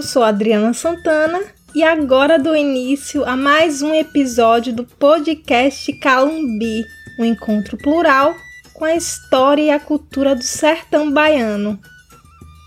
Eu 0.00 0.02
sou 0.02 0.22
Adriana 0.22 0.72
Santana 0.72 1.42
e 1.74 1.84
agora 1.84 2.38
dou 2.38 2.56
início 2.56 3.22
a 3.22 3.36
mais 3.36 3.82
um 3.82 3.92
episódio 3.94 4.72
do 4.72 4.82
podcast 4.82 5.92
Calumbi, 5.98 6.86
um 7.18 7.24
encontro 7.26 7.76
plural 7.76 8.34
com 8.72 8.86
a 8.86 8.96
história 8.96 9.62
e 9.64 9.70
a 9.70 9.78
cultura 9.78 10.34
do 10.34 10.42
sertão 10.42 11.12
baiano. 11.12 11.78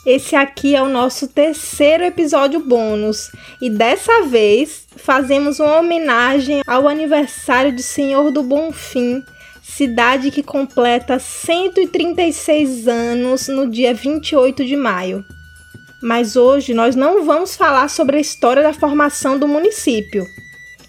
Esse 0.05 0.35
aqui 0.35 0.75
é 0.75 0.83
o 0.83 0.87
nosso 0.87 1.27
terceiro 1.27 2.03
episódio 2.03 2.59
bônus 2.59 3.31
e 3.59 3.67
dessa 3.67 4.21
vez 4.27 4.85
fazemos 4.95 5.59
uma 5.59 5.79
homenagem 5.79 6.61
ao 6.67 6.87
aniversário 6.87 7.71
de 7.71 7.81
Senhor 7.81 8.29
do 8.29 8.43
Bonfim, 8.43 9.23
cidade 9.63 10.29
que 10.29 10.43
completa 10.43 11.17
136 11.17 12.87
anos 12.87 13.47
no 13.47 13.67
dia 13.67 13.91
28 13.91 14.63
de 14.63 14.75
maio. 14.75 15.25
Mas 16.03 16.35
hoje 16.35 16.73
nós 16.73 16.97
não 16.97 17.23
vamos 17.23 17.55
falar 17.55 17.87
sobre 17.87 18.17
a 18.17 18.19
história 18.19 18.61
da 18.61 18.73
formação 18.73 19.39
do 19.39 19.47
município. 19.47 20.27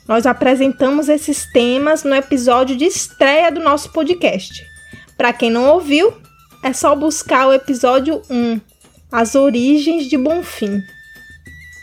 Nós 0.09 0.27
apresentamos 0.27 1.09
esses 1.09 1.47
temas 1.53 2.03
no 2.03 2.17
episódio 2.17 2.75
de 2.75 2.85
estreia 2.85 3.53
do 3.53 3.61
nosso 3.61 3.93
podcast. 3.93 4.67
Para 5.17 5.33
quem 5.33 5.53
não 5.53 5.69
ouviu, 5.69 6.13
é 6.65 6.73
só 6.73 6.97
buscar 6.97 7.47
o 7.47 7.53
episódio 7.53 8.23
1, 8.29 8.61
As 9.13 9.37
Origens 9.37 10.07
de 10.07 10.19
Bonfim. 10.19 10.83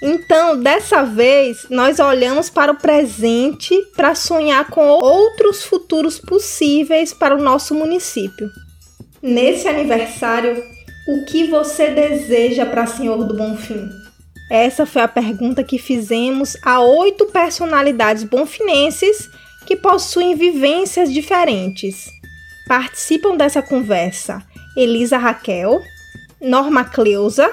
Então, 0.03 0.61
dessa 0.61 1.03
vez, 1.03 1.67
nós 1.69 1.99
olhamos 1.99 2.49
para 2.49 2.73
o 2.73 2.77
presente 2.77 3.73
para 3.95 4.13
sonhar 4.13 4.67
com 4.69 4.85
outros 4.89 5.63
futuros 5.63 6.19
possíveis 6.19 7.13
para 7.13 7.33
o 7.33 7.41
nosso 7.41 7.73
município. 7.73 8.49
Nesse 9.21 9.69
aniversário, 9.69 10.61
o 11.07 11.25
que 11.25 11.47
você 11.47 11.89
deseja 11.89 12.65
para 12.65 12.85
Senhor 12.85 13.23
do 13.23 13.35
Bonfim? 13.35 13.89
Essa 14.49 14.85
foi 14.85 15.01
a 15.01 15.07
pergunta 15.07 15.63
que 15.63 15.77
fizemos 15.77 16.57
a 16.63 16.81
oito 16.81 17.25
personalidades 17.27 18.23
bonfinenses 18.23 19.29
que 19.65 19.75
possuem 19.75 20.35
vivências 20.35 21.11
diferentes. 21.11 22.05
Participam 22.67 23.35
dessa 23.35 23.61
conversa 23.61 24.43
Elisa 24.75 25.17
Raquel, 25.17 25.81
Norma 26.41 26.83
Cleusa, 26.83 27.51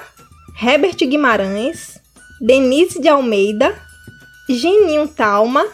Herbert 0.60 0.96
Guimarães, 0.96 2.00
Denise 2.40 3.00
de 3.00 3.08
Almeida, 3.08 3.74
Geninho 4.48 5.06
Talma, 5.08 5.64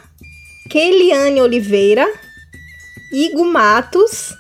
Keiliane 0.69 1.41
Oliveira, 1.41 2.07
Igo 3.13 3.45
Matos 3.45 4.35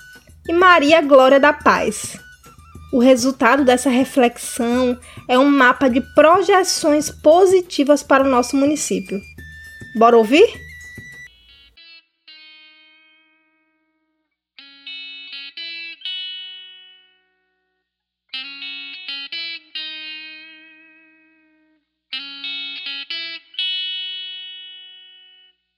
e 0.48 0.52
Maria 0.52 1.00
Glória 1.00 1.40
da 1.40 1.52
Paz. 1.52 2.23
O 2.94 3.00
resultado 3.00 3.64
dessa 3.64 3.90
reflexão 3.90 4.96
é 5.28 5.36
um 5.36 5.50
mapa 5.50 5.90
de 5.90 6.00
projeções 6.14 7.10
positivas 7.10 8.04
para 8.04 8.22
o 8.22 8.28
nosso 8.28 8.56
município. 8.56 9.20
Bora 9.98 10.16
ouvir? 10.16 10.46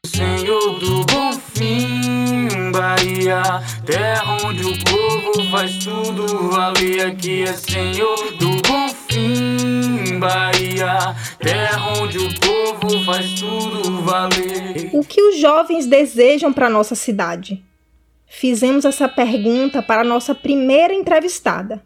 Senhor 0.04 0.78
do 0.78 1.06
bom 1.06 1.32
fim, 1.32 2.70
Bahia, 2.72 3.42
terra 3.86 4.36
onde 4.44 4.66
o 4.66 4.85
faz 5.44 5.76
tudo. 5.78 6.26
Aqui 7.06 7.42
é 7.42 7.52
Senhor 7.52 8.32
do 8.38 8.50
bom 8.62 8.88
fim, 9.08 10.18
Bahia, 10.18 11.14
terra 11.38 11.92
onde 12.00 12.18
o 12.18 12.28
povo 12.40 13.04
faz 13.04 13.34
tudo 13.34 14.02
valer. 14.02 14.90
O 14.92 15.04
que 15.04 15.20
os 15.20 15.38
jovens 15.38 15.86
desejam 15.86 16.52
para 16.52 16.70
nossa 16.70 16.94
cidade? 16.94 17.64
Fizemos 18.26 18.84
essa 18.84 19.08
pergunta 19.08 19.82
para 19.82 20.00
a 20.00 20.04
nossa 20.04 20.34
primeira 20.34 20.92
entrevistada. 20.92 21.82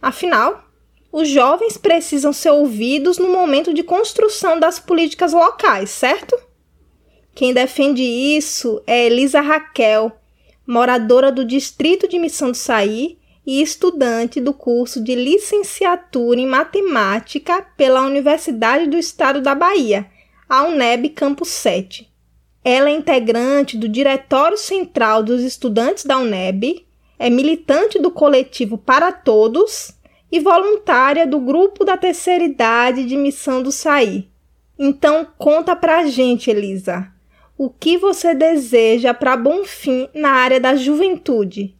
Afinal, 0.00 0.64
os 1.12 1.28
jovens 1.28 1.76
precisam 1.76 2.32
ser 2.32 2.50
ouvidos 2.50 3.18
no 3.18 3.28
momento 3.28 3.74
de 3.74 3.82
construção 3.82 4.58
das 4.58 4.78
políticas 4.78 5.32
locais, 5.32 5.90
certo? 5.90 6.38
Quem 7.34 7.54
defende 7.54 8.02
isso 8.02 8.82
é 8.86 9.06
Elisa 9.06 9.40
Raquel, 9.40 10.17
moradora 10.68 11.32
do 11.32 11.46
distrito 11.46 12.06
de 12.06 12.18
Missão 12.18 12.50
do 12.50 12.56
Saí 12.56 13.16
e 13.46 13.62
estudante 13.62 14.38
do 14.38 14.52
curso 14.52 15.02
de 15.02 15.14
licenciatura 15.14 16.38
em 16.38 16.46
matemática 16.46 17.62
pela 17.74 18.02
Universidade 18.02 18.86
do 18.86 18.98
Estado 18.98 19.40
da 19.40 19.54
Bahia, 19.54 20.06
a 20.46 20.64
UNEB 20.64 21.08
Campus 21.08 21.48
7. 21.48 22.06
Ela 22.62 22.90
é 22.90 22.92
integrante 22.92 23.78
do 23.78 23.88
Diretório 23.88 24.58
Central 24.58 25.22
dos 25.22 25.42
Estudantes 25.42 26.04
da 26.04 26.18
UNEB, 26.18 26.84
é 27.18 27.30
militante 27.30 27.98
do 27.98 28.10
coletivo 28.10 28.76
Para 28.76 29.10
Todos 29.10 29.94
e 30.30 30.38
voluntária 30.38 31.26
do 31.26 31.40
grupo 31.40 31.82
da 31.82 31.96
terceira 31.96 32.44
idade 32.44 33.06
de 33.06 33.16
Missão 33.16 33.62
do 33.62 33.72
Saí. 33.72 34.28
Então 34.78 35.26
conta 35.38 35.74
pra 35.74 36.04
gente, 36.04 36.50
Elisa 36.50 37.10
o 37.58 37.68
que 37.68 37.98
você 37.98 38.36
deseja 38.36 39.12
para 39.12 39.36
bom 39.36 39.64
fim 39.64 40.08
na 40.14 40.30
área 40.30 40.60
da 40.60 40.76
juventude. 40.76 41.74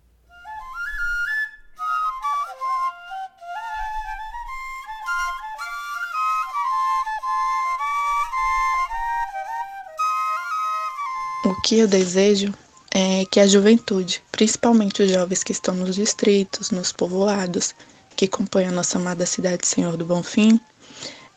O 11.44 11.54
que 11.62 11.78
eu 11.78 11.86
desejo 11.86 12.52
é 12.92 13.24
que 13.30 13.38
a 13.38 13.46
juventude, 13.46 14.20
principalmente 14.32 15.04
os 15.04 15.10
jovens 15.12 15.44
que 15.44 15.52
estão 15.52 15.76
nos 15.76 15.94
distritos, 15.94 16.72
nos 16.72 16.90
povoados, 16.90 17.72
que 18.16 18.26
compõem 18.26 18.66
a 18.66 18.72
nossa 18.72 18.98
amada 18.98 19.24
cidade 19.24 19.64
Senhor 19.64 19.96
do 19.96 20.04
Bonfim, 20.04 20.60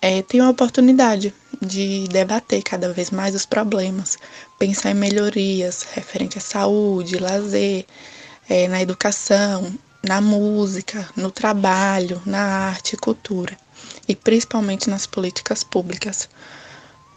é, 0.01 0.21
tenham 0.23 0.47
a 0.47 0.49
oportunidade 0.49 1.33
de 1.61 2.07
debater 2.07 2.63
cada 2.63 2.91
vez 2.91 3.11
mais 3.11 3.35
os 3.35 3.45
problemas, 3.45 4.17
pensar 4.57 4.89
em 4.89 4.95
melhorias 4.95 5.83
referente 5.93 6.39
à 6.39 6.41
saúde, 6.41 7.19
lazer, 7.19 7.85
é, 8.49 8.67
na 8.67 8.81
educação, 8.81 9.71
na 10.03 10.19
música, 10.19 11.07
no 11.15 11.29
trabalho, 11.29 12.19
na 12.25 12.41
arte 12.41 12.93
e 12.93 12.97
cultura, 12.97 13.55
e 14.07 14.15
principalmente 14.15 14.89
nas 14.89 15.05
políticas 15.05 15.63
públicas, 15.63 16.27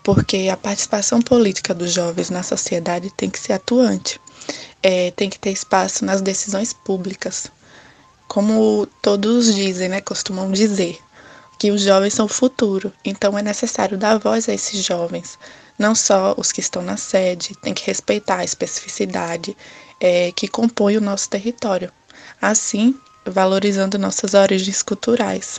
porque 0.02 0.50
a 0.52 0.56
participação 0.56 1.22
política 1.22 1.72
dos 1.72 1.90
jovens 1.90 2.28
na 2.28 2.42
sociedade 2.42 3.10
tem 3.16 3.30
que 3.30 3.40
ser 3.40 3.54
atuante, 3.54 4.20
é, 4.82 5.10
tem 5.12 5.30
que 5.30 5.38
ter 5.38 5.50
espaço 5.50 6.04
nas 6.04 6.20
decisões 6.20 6.74
públicas. 6.74 7.50
Como 8.28 8.86
todos 9.00 9.54
dizem, 9.54 9.88
né, 9.88 10.02
costumam 10.02 10.52
dizer, 10.52 10.98
que 11.64 11.70
os 11.70 11.80
jovens 11.80 12.12
são 12.12 12.26
o 12.26 12.28
futuro, 12.28 12.92
então 13.02 13.38
é 13.38 13.42
necessário 13.42 13.96
dar 13.96 14.18
voz 14.18 14.50
a 14.50 14.52
esses 14.52 14.84
jovens, 14.84 15.38
não 15.78 15.94
só 15.94 16.34
os 16.36 16.52
que 16.52 16.60
estão 16.60 16.82
na 16.82 16.98
sede, 16.98 17.56
tem 17.62 17.72
que 17.72 17.86
respeitar 17.86 18.40
a 18.40 18.44
especificidade 18.44 19.56
é, 19.98 20.30
que 20.32 20.46
compõe 20.46 20.98
o 20.98 21.00
nosso 21.00 21.30
território, 21.30 21.90
assim 22.38 22.94
valorizando 23.24 23.98
nossas 23.98 24.34
origens 24.34 24.82
culturais. 24.82 25.58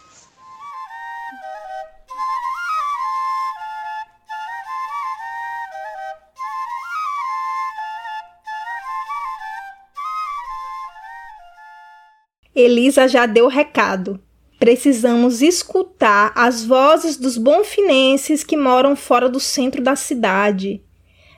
Elisa 12.54 13.08
já 13.08 13.26
deu 13.26 13.48
recado 13.48 14.20
precisamos 14.60 15.42
escutar 15.42 16.32
as 16.36 16.64
vozes 16.64 17.18
dos 17.18 17.38
bonfinenses 17.38 18.44
que 18.44 18.56
moram 18.56 18.96
fora 18.96 19.30
do 19.30 19.40
centro 19.40 19.82
da 19.82 19.96
cidade, 19.96 20.82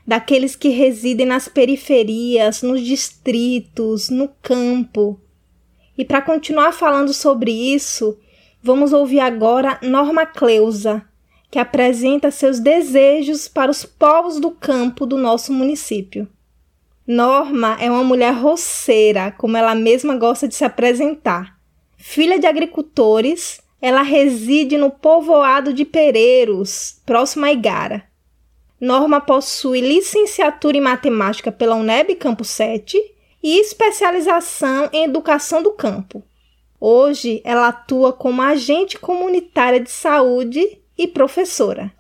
daqueles 0.06 0.56
que 0.56 0.70
residem 0.70 1.26
nas 1.26 1.48
periferias, 1.48 2.62
nos 2.62 2.82
distritos, 2.82 4.10
no 4.10 4.30
campo. 4.42 5.20
E 5.98 6.06
para 6.06 6.22
continuar 6.22 6.72
falando 6.72 7.12
sobre 7.12 7.52
isso, 7.52 8.18
vamos 8.62 8.94
ouvir 8.94 9.20
agora 9.20 9.80
Norma 9.82 10.26
Cleusa, 10.26 11.04
que 11.50 11.60
apresenta 11.60 12.30
seus 12.30 12.60
desejos 12.60 13.48
para 13.48 13.72
os 13.72 13.84
povos 13.84 14.40
do 14.40 14.52
campo 14.52 15.06
do 15.06 15.18
nosso 15.18 15.52
município. 15.52 16.28
Norma 17.06 17.78
é 17.80 17.90
uma 17.90 18.04
mulher 18.04 18.34
roceira, 18.34 19.32
como 19.32 19.58
ela 19.58 19.74
mesma 19.74 20.16
gosta 20.18 20.48
de 20.48 20.54
se 20.54 20.66
apresentar 20.66 21.57
Filha 21.98 22.40
de 22.40 22.46
agricultores, 22.46 23.60
ela 23.82 24.04
reside 24.04 24.78
no 24.78 24.92
povoado 24.92 25.74
de 25.74 25.84
Pereiros, 25.84 27.02
próximo 27.06 27.46
a 27.46 27.52
Igara. 27.52 28.04
Norma 28.80 29.20
possui 29.20 29.82
licenciatura 29.82 30.78
em 30.78 30.82
matemática 30.82 31.52
pela 31.52 31.76
UNEB 31.76 32.16
Campo 32.16 32.46
7 32.46 32.96
e 33.42 33.60
especialização 33.60 34.88
em 34.94 35.06
educação 35.06 35.64
do 35.64 35.72
campo. 35.72 36.24
Hoje, 36.80 37.42
ela 37.44 37.70
atua 37.70 38.14
como 38.14 38.44
agente 38.44 39.00
comunitária 39.00 39.80
de 39.80 39.90
saúde 39.90 40.80
e 40.96 41.08
professora. 41.08 41.92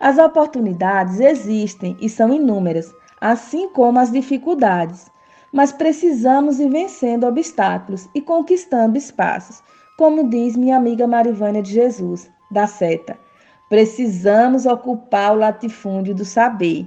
As 0.00 0.16
oportunidades 0.16 1.18
existem 1.18 1.96
e 2.00 2.08
são 2.08 2.32
inúmeras, 2.32 2.94
assim 3.20 3.68
como 3.70 3.98
as 3.98 4.12
dificuldades, 4.12 5.10
mas 5.52 5.72
precisamos 5.72 6.60
ir 6.60 6.68
vencendo 6.68 7.26
obstáculos 7.26 8.08
e 8.14 8.20
conquistando 8.20 8.96
espaços, 8.96 9.62
como 9.96 10.28
diz 10.28 10.56
minha 10.56 10.76
amiga 10.76 11.06
Marivânia 11.06 11.62
de 11.62 11.72
Jesus, 11.72 12.30
da 12.48 12.66
Seta. 12.66 13.18
Precisamos 13.68 14.66
ocupar 14.66 15.32
o 15.32 15.38
latifúndio 15.38 16.14
do 16.14 16.24
saber. 16.24 16.86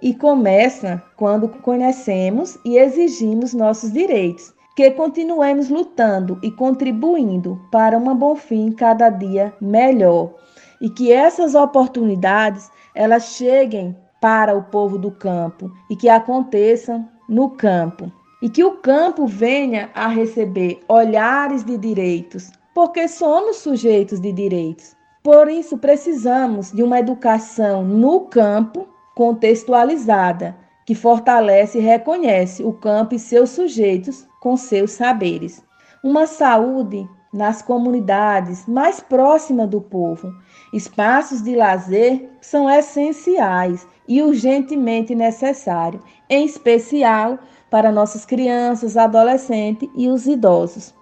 E 0.00 0.14
começa 0.14 1.02
quando 1.16 1.48
conhecemos 1.48 2.58
e 2.64 2.76
exigimos 2.76 3.52
nossos 3.54 3.92
direitos, 3.92 4.52
que 4.76 4.90
continuemos 4.92 5.68
lutando 5.68 6.38
e 6.42 6.50
contribuindo 6.50 7.60
para 7.70 7.98
um 7.98 8.14
bom 8.14 8.34
fim 8.34 8.72
cada 8.72 9.10
dia 9.10 9.52
melhor 9.60 10.34
e 10.82 10.90
que 10.90 11.12
essas 11.12 11.54
oportunidades 11.54 12.68
elas 12.94 13.36
cheguem 13.36 13.96
para 14.20 14.54
o 14.54 14.64
povo 14.64 14.98
do 14.98 15.12
campo 15.12 15.70
e 15.88 15.96
que 15.96 16.08
aconteçam 16.08 17.08
no 17.28 17.50
campo. 17.50 18.12
E 18.42 18.50
que 18.50 18.64
o 18.64 18.72
campo 18.72 19.24
venha 19.24 19.88
a 19.94 20.08
receber 20.08 20.80
olhares 20.88 21.62
de 21.62 21.78
direitos, 21.78 22.50
porque 22.74 23.06
somos 23.06 23.58
sujeitos 23.58 24.20
de 24.20 24.32
direitos. 24.32 24.96
Por 25.22 25.48
isso, 25.48 25.78
precisamos 25.78 26.72
de 26.72 26.82
uma 26.82 26.98
educação 26.98 27.84
no 27.84 28.22
campo 28.22 28.88
contextualizada, 29.14 30.56
que 30.84 30.96
fortalece 30.96 31.78
e 31.78 31.82
reconhece 31.82 32.64
o 32.64 32.72
campo 32.72 33.14
e 33.14 33.18
seus 33.20 33.50
sujeitos 33.50 34.26
com 34.40 34.56
seus 34.56 34.90
saberes. 34.90 35.62
Uma 36.02 36.26
saúde 36.26 37.08
nas 37.32 37.62
comunidades 37.62 38.66
mais 38.66 39.00
próximas 39.00 39.68
do 39.68 39.80
povo. 39.80 40.32
Espaços 40.72 41.42
de 41.42 41.54
lazer 41.54 42.30
são 42.40 42.68
essenciais 42.70 43.86
e 44.08 44.22
urgentemente 44.22 45.14
necessários, 45.14 46.02
em 46.30 46.46
especial 46.46 47.38
para 47.70 47.92
nossas 47.92 48.24
crianças, 48.24 48.96
adolescentes 48.96 49.88
e 49.94 50.08
os 50.08 50.26
idosos. 50.26 50.94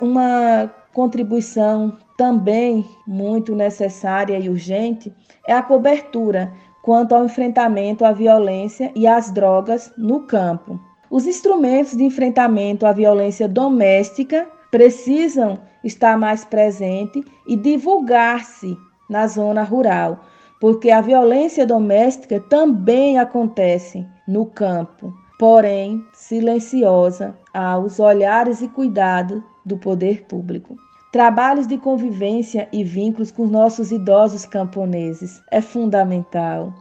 Uma 0.00 0.70
contribuição 0.92 1.96
também 2.16 2.84
muito 3.06 3.54
necessária 3.54 4.38
e 4.38 4.48
urgente 4.48 5.12
é 5.46 5.54
a 5.54 5.62
cobertura 5.62 6.52
quanto 6.82 7.14
ao 7.14 7.24
enfrentamento 7.24 8.04
à 8.04 8.12
violência 8.12 8.92
e 8.94 9.06
às 9.06 9.30
drogas 9.30 9.90
no 9.96 10.20
campo. 10.26 10.78
Os 11.10 11.26
instrumentos 11.26 11.96
de 11.96 12.04
enfrentamento 12.04 12.84
à 12.84 12.92
violência 12.92 13.48
doméstica 13.48 14.46
precisam 14.70 15.58
estar 15.82 16.18
mais 16.18 16.44
presente 16.44 17.24
e 17.46 17.56
divulgar-se 17.56 18.76
na 19.08 19.26
zona 19.26 19.62
rural, 19.62 20.20
porque 20.60 20.90
a 20.90 21.00
violência 21.00 21.66
doméstica 21.66 22.40
também 22.40 23.18
acontece 23.18 24.06
no 24.26 24.46
campo, 24.46 25.12
porém 25.38 26.04
silenciosa 26.12 27.36
aos 27.52 28.00
olhares 28.00 28.62
e 28.62 28.68
cuidados 28.68 29.42
do 29.64 29.76
poder 29.76 30.24
público. 30.24 30.76
Trabalhos 31.12 31.66
de 31.66 31.78
convivência 31.78 32.68
e 32.72 32.82
vínculos 32.82 33.30
com 33.30 33.46
nossos 33.46 33.92
idosos 33.92 34.44
camponeses 34.44 35.40
é 35.50 35.60
fundamental. 35.60 36.72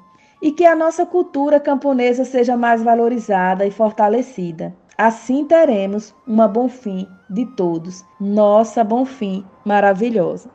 E 0.41 0.51
que 0.51 0.65
a 0.65 0.75
nossa 0.75 1.05
cultura 1.05 1.59
camponesa 1.59 2.25
seja 2.25 2.57
mais 2.57 2.81
valorizada 2.83 3.65
e 3.65 3.71
fortalecida. 3.71 4.75
Assim 4.97 5.45
teremos 5.45 6.15
uma 6.27 6.47
Bonfim 6.47 7.07
de 7.29 7.45
todos, 7.55 8.03
nossa 8.19 8.83
Bonfim 8.83 9.45
maravilhosa. 9.63 10.49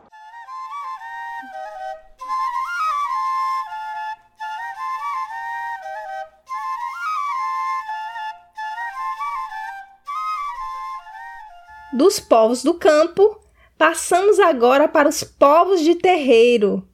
Dos 11.93 12.20
povos 12.20 12.62
do 12.62 12.75
campo, 12.75 13.40
passamos 13.79 14.38
agora 14.38 14.87
para 14.87 15.08
os 15.08 15.25
povos 15.25 15.81
de 15.81 15.94
terreiro. 15.94 16.87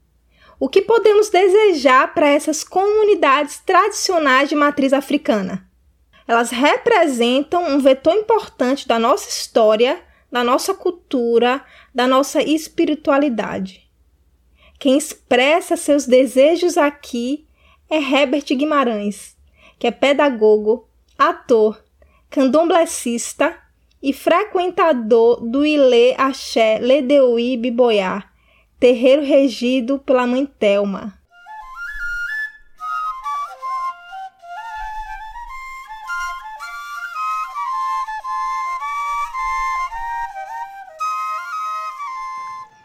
O 0.60 0.68
que 0.68 0.80
podemos 0.80 1.28
desejar 1.30 2.14
para 2.14 2.28
essas 2.28 2.62
comunidades 2.62 3.58
tradicionais 3.58 4.48
de 4.48 4.54
matriz 4.54 4.92
africana? 4.92 5.68
Elas 6.28 6.50
representam 6.50 7.64
um 7.64 7.80
vetor 7.80 8.14
importante 8.14 8.86
da 8.86 8.98
nossa 8.98 9.28
história, 9.28 10.00
da 10.30 10.44
nossa 10.44 10.72
cultura, 10.72 11.64
da 11.92 12.06
nossa 12.06 12.40
espiritualidade. 12.40 13.90
Quem 14.78 14.96
expressa 14.96 15.76
seus 15.76 16.06
desejos 16.06 16.78
aqui 16.78 17.48
é 17.90 17.96
Herbert 17.96 18.44
Guimarães, 18.46 19.36
que 19.76 19.88
é 19.88 19.90
pedagogo, 19.90 20.88
ator, 21.18 21.82
candomblessista 22.30 23.63
e 24.04 24.12
frequentador 24.12 25.40
do 25.40 25.64
Ilê 25.64 26.14
Axé 26.18 26.78
Ledeuí 26.78 27.56
Biboiá, 27.56 28.22
terreiro 28.78 29.22
regido 29.24 29.98
pela 29.98 30.26
mãe 30.26 30.44
Telma. 30.44 31.14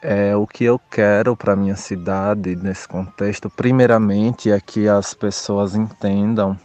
É, 0.01 0.33
o 0.37 0.47
que 0.47 0.63
eu 0.63 0.79
quero 0.89 1.35
para 1.35 1.53
minha 1.53 1.75
cidade 1.75 2.55
nesse 2.55 2.87
contexto, 2.87 3.49
primeiramente, 3.49 4.49
é 4.49 4.61
que 4.61 4.87
as 4.87 5.13
pessoas 5.13 5.75
entendam, 5.75 6.57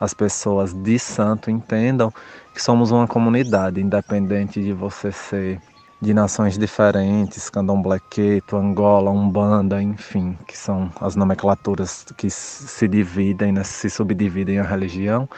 as 0.00 0.14
pessoas 0.14 0.72
de 0.72 0.98
Santo 0.98 1.50
entendam 1.50 2.10
que 2.54 2.62
somos 2.62 2.90
uma 2.90 3.06
comunidade, 3.06 3.80
independente 3.80 4.62
de 4.62 4.72
você 4.72 5.12
ser 5.12 5.60
de 6.00 6.14
nações 6.14 6.56
diferentes, 6.56 7.50
candomblé, 7.50 8.00
queto, 8.08 8.56
Angola, 8.56 9.10
Umbanda, 9.10 9.82
enfim, 9.82 10.38
que 10.46 10.56
são 10.56 10.90
as 10.98 11.14
nomenclaturas 11.14 12.06
que 12.16 12.30
se 12.30 12.88
dividem, 12.88 13.52
né, 13.52 13.62
se 13.62 13.90
subdividem 13.90 14.58
a 14.58 14.62
religião, 14.62 15.28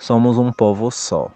somos 0.00 0.36
um 0.36 0.52
povo 0.52 0.90
só. 0.90 1.30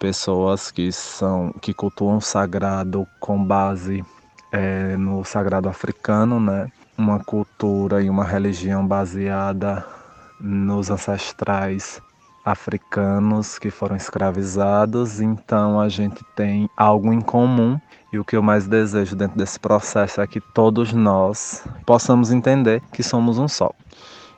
Pessoas 0.00 0.72
que 0.72 0.90
são 0.90 1.54
que 1.60 1.72
cultuam 1.72 2.16
o 2.16 2.20
sagrado 2.20 3.06
com 3.20 3.42
base 3.42 4.04
é, 4.52 4.96
no 4.96 5.24
sagrado 5.24 5.68
africano, 5.68 6.38
né? 6.40 6.70
Uma 6.98 7.20
cultura 7.20 8.02
e 8.02 8.10
uma 8.10 8.24
religião 8.24 8.86
baseada 8.86 9.86
nos 10.38 10.90
ancestrais 10.90 12.02
africanos 12.46 13.58
que 13.58 13.70
foram 13.72 13.96
escravizados, 13.96 15.20
então 15.20 15.80
a 15.80 15.88
gente 15.88 16.24
tem 16.36 16.70
algo 16.76 17.12
em 17.12 17.20
comum 17.20 17.76
e 18.12 18.20
o 18.20 18.24
que 18.24 18.36
eu 18.36 18.42
mais 18.42 18.68
desejo 18.68 19.16
dentro 19.16 19.36
desse 19.36 19.58
processo 19.58 20.20
é 20.20 20.26
que 20.28 20.40
todos 20.40 20.92
nós 20.92 21.66
possamos 21.84 22.30
entender 22.30 22.80
que 22.92 23.02
somos 23.02 23.36
um 23.36 23.48
só. 23.48 23.72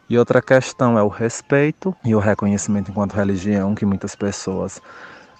E 0.08 0.16
outra 0.16 0.40
questão 0.40 0.98
é 0.98 1.02
o 1.02 1.08
respeito 1.08 1.94
e 2.02 2.14
o 2.14 2.18
reconhecimento 2.18 2.90
enquanto 2.90 3.12
religião 3.12 3.74
que 3.74 3.84
muitas 3.84 4.16
pessoas 4.16 4.80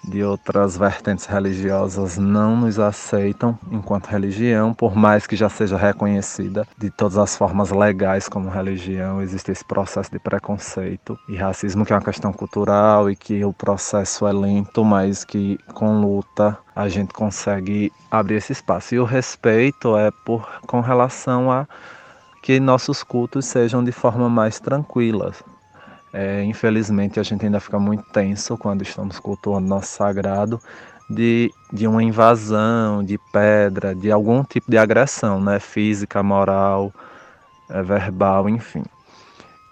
de 0.03 0.23
outras 0.23 0.77
vertentes 0.77 1.25
religiosas 1.25 2.17
não 2.17 2.55
nos 2.55 2.79
aceitam 2.79 3.57
enquanto 3.71 4.07
religião, 4.07 4.73
por 4.73 4.95
mais 4.95 5.27
que 5.27 5.35
já 5.35 5.49
seja 5.49 5.77
reconhecida 5.77 6.67
de 6.77 6.89
todas 6.89 7.17
as 7.17 7.35
formas 7.35 7.71
legais 7.71 8.27
como 8.27 8.49
religião, 8.49 9.21
existe 9.21 9.51
esse 9.51 9.63
processo 9.63 10.11
de 10.11 10.19
preconceito 10.19 11.17
e 11.27 11.35
racismo 11.35 11.85
que 11.85 11.93
é 11.93 11.95
uma 11.95 12.01
questão 12.01 12.31
cultural 12.31 13.09
e 13.09 13.15
que 13.15 13.43
o 13.43 13.53
processo 13.53 14.25
é 14.27 14.31
lento, 14.31 14.83
mas 14.83 15.23
que 15.23 15.57
com 15.73 15.99
luta 15.99 16.57
a 16.75 16.87
gente 16.87 17.13
consegue 17.13 17.91
abrir 18.09 18.35
esse 18.35 18.53
espaço. 18.53 18.95
E 18.95 18.99
o 18.99 19.05
respeito 19.05 19.97
é 19.97 20.11
por 20.25 20.47
com 20.65 20.79
relação 20.81 21.51
a 21.51 21.67
que 22.41 22.59
nossos 22.59 23.03
cultos 23.03 23.45
sejam 23.45 23.83
de 23.83 23.91
forma 23.91 24.29
mais 24.29 24.59
tranquila, 24.59 25.33
é, 26.11 26.43
infelizmente, 26.43 27.19
a 27.19 27.23
gente 27.23 27.45
ainda 27.45 27.59
fica 27.59 27.79
muito 27.79 28.03
tenso 28.11 28.57
quando 28.57 28.81
estamos 28.81 29.19
cultuando 29.19 29.67
nosso 29.67 29.95
sagrado 29.95 30.59
de, 31.09 31.51
de 31.71 31.87
uma 31.87 32.03
invasão, 32.03 33.03
de 33.03 33.17
pedra, 33.31 33.95
de 33.95 34.11
algum 34.11 34.43
tipo 34.43 34.69
de 34.69 34.77
agressão, 34.77 35.41
né? 35.41 35.59
física, 35.59 36.21
moral, 36.21 36.93
é, 37.69 37.81
verbal, 37.81 38.47
enfim. 38.49 38.83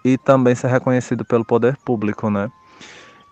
E 0.04 0.16
também 0.18 0.54
ser 0.54 0.68
reconhecido 0.68 1.24
pelo 1.24 1.44
poder 1.44 1.76
público, 1.84 2.30
né? 2.30 2.50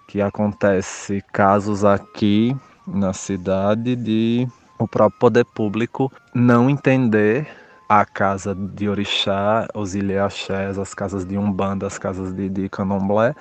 que 0.06 0.20
acontece 0.20 1.22
casos 1.32 1.84
aqui 1.84 2.56
na 2.86 3.12
cidade 3.12 3.96
de 3.96 4.46
o 4.78 4.86
próprio 4.86 5.18
poder 5.18 5.44
público 5.44 6.12
não 6.34 6.70
entender 6.70 7.48
a 7.88 8.04
casa 8.04 8.54
de 8.54 8.88
orixá, 8.88 9.68
os 9.74 9.94
ilhaxés, 9.94 10.78
as 10.78 10.92
casas 10.92 11.24
de 11.24 11.38
umbanda, 11.38 11.86
as 11.86 11.98
casas 11.98 12.34
de, 12.34 12.48
de 12.48 12.68
candomblé, 12.68 13.34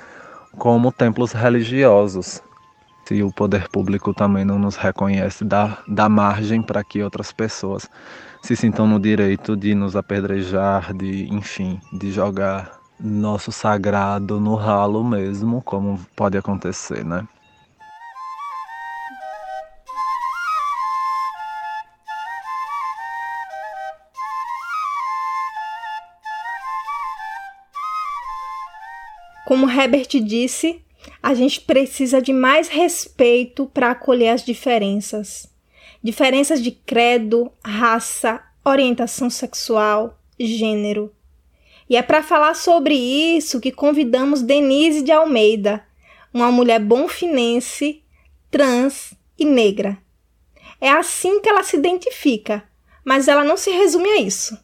como 0.57 0.91
templos 0.91 1.31
religiosos. 1.31 2.41
Se 3.05 3.21
o 3.21 3.31
poder 3.31 3.69
público 3.69 4.13
também 4.13 4.43
não 4.43 4.57
nos 4.57 4.75
reconhece, 4.75 5.43
dá, 5.43 5.77
dá 5.87 6.09
margem 6.09 6.61
para 6.61 6.83
que 6.83 7.03
outras 7.03 7.31
pessoas 7.31 7.87
se 8.41 8.55
sintam 8.55 8.87
no 8.87 8.99
direito 8.99 9.55
de 9.55 9.75
nos 9.75 9.95
apedrejar, 9.95 10.93
de, 10.93 11.31
enfim, 11.31 11.79
de 11.93 12.11
jogar 12.11 12.79
nosso 12.99 13.51
sagrado 13.51 14.39
no 14.39 14.55
ralo 14.55 15.03
mesmo, 15.03 15.61
como 15.61 15.99
pode 16.15 16.37
acontecer, 16.37 17.03
né? 17.03 17.27
Como 29.45 29.69
Herbert 29.69 30.07
disse, 30.23 30.81
a 31.21 31.33
gente 31.33 31.61
precisa 31.61 32.21
de 32.21 32.33
mais 32.33 32.67
respeito 32.67 33.67
para 33.67 33.91
acolher 33.91 34.29
as 34.29 34.43
diferenças. 34.43 35.47
Diferenças 36.03 36.61
de 36.61 36.71
credo, 36.71 37.51
raça, 37.63 38.41
orientação 38.63 39.29
sexual, 39.29 40.19
gênero. 40.39 41.13
E 41.89 41.95
é 41.95 42.01
para 42.01 42.23
falar 42.23 42.55
sobre 42.55 42.95
isso 42.95 43.59
que 43.59 43.71
convidamos 43.71 44.41
Denise 44.41 45.03
de 45.03 45.11
Almeida, 45.11 45.85
uma 46.33 46.51
mulher 46.51 46.79
bonfinense, 46.79 48.03
trans 48.49 49.13
e 49.37 49.45
negra. 49.45 49.97
É 50.81 50.89
assim 50.89 51.39
que 51.39 51.47
ela 51.47 51.63
se 51.63 51.77
identifica, 51.77 52.63
mas 53.03 53.27
ela 53.27 53.43
não 53.43 53.55
se 53.55 53.69
resume 53.69 54.09
a 54.09 54.21
isso. 54.21 54.57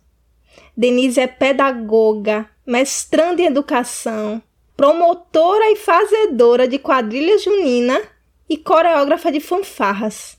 Denise 0.75 1.19
é 1.19 1.27
pedagoga, 1.27 2.49
mestrando 2.65 3.41
em 3.41 3.45
educação, 3.45 4.41
promotora 4.75 5.71
e 5.71 5.75
fazedora 5.75 6.67
de 6.67 6.79
quadrilha 6.79 7.37
junina 7.37 8.01
e 8.49 8.57
coreógrafa 8.57 9.31
de 9.31 9.39
fanfarras. 9.39 10.37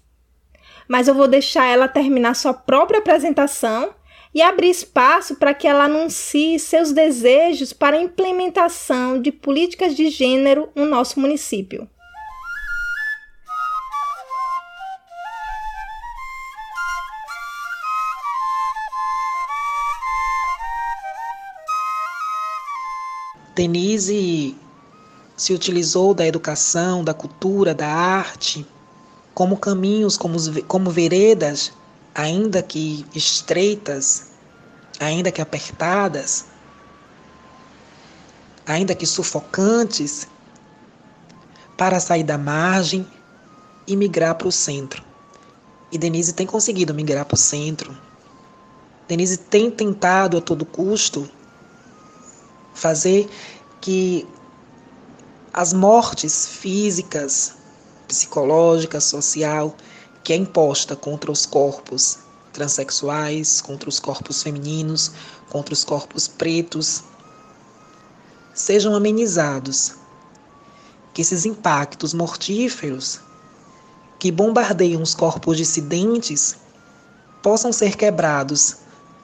Mas 0.89 1.09
eu 1.09 1.15
vou 1.15 1.29
deixar 1.29 1.67
ela 1.67 1.89
terminar 1.89 2.35
sua 2.35 2.53
própria 2.53 2.99
apresentação 2.99 3.95
e 4.35 4.41
abrir 4.41 4.71
espaço 4.71 5.37
para 5.37 5.55
que 5.55 5.69
ela 5.69 5.85
anuncie 5.85 6.59
seus 6.59 6.93
desejos 6.93 7.73
para 7.73 7.97
a 7.97 8.03
implementação 8.03 9.21
de 9.21 9.31
políticas 9.31 9.95
de 9.95 10.09
gênero 10.09 10.71
no 10.75 10.87
nosso 10.87 11.21
município. 11.21 11.89
Denise 23.55 24.57
se 25.37 25.53
utilizou 25.53 26.15
da 26.15 26.27
educação, 26.27 27.05
da 27.05 27.13
cultura, 27.13 27.75
da 27.75 27.89
arte, 27.89 28.67
como 29.35 29.59
caminhos, 29.59 30.17
como, 30.17 30.39
como 30.65 30.91
veredas, 30.91 31.73
ainda 32.15 32.63
que 32.63 33.05
estreitas, 33.15 34.31
ainda 34.99 35.31
que 35.31 35.43
apertadas, 35.43 36.47
ainda 38.67 38.95
que 38.95 39.07
sufocantes, 39.07 40.29
para 41.77 42.01
sair 42.01 42.23
da 42.23 42.39
margem 42.39 43.07
e 43.87 43.97
migrar 43.97 44.35
para 44.37 44.49
o 44.49 44.53
centro. 44.53 45.03
E 45.91 45.99
Denise 45.99 46.33
tem 46.33 46.47
conseguido 46.47 46.95
migrar 46.95 47.27
para 47.27 47.35
o 47.35 47.39
centro. 47.39 47.95
Denise 49.09 49.37
tem 49.37 49.71
tentado 49.71 50.39
a 50.39 50.41
todo 50.41 50.65
custo 50.65 51.29
fazer 52.75 53.29
que 53.81 54.27
as 55.53 55.73
mortes 55.73 56.47
físicas, 56.47 57.55
psicológicas, 58.09 59.05
social, 59.05 59.77
que 60.25 60.33
é 60.33 60.37
imposta 60.37 60.97
contra 60.97 61.31
os 61.31 61.45
corpos 61.45 62.19
transexuais, 62.53 63.61
contra 63.61 63.89
os 63.89 63.99
corpos 63.99 64.43
femininos, 64.43 65.13
contra 65.51 65.73
os 65.75 65.85
corpos 65.85 66.29
pretos, 66.29 67.03
sejam 68.55 68.95
amenizados. 68.95 69.95
Que 71.13 71.21
esses 71.21 71.45
impactos 71.45 72.15
mortíferos 72.15 73.21
que 74.19 74.31
bombardeiam 74.31 75.03
os 75.03 75.15
corpos 75.15 75.59
dissidentes 75.59 76.57
possam 77.43 77.73
ser 77.73 77.97
quebrados 77.97 78.77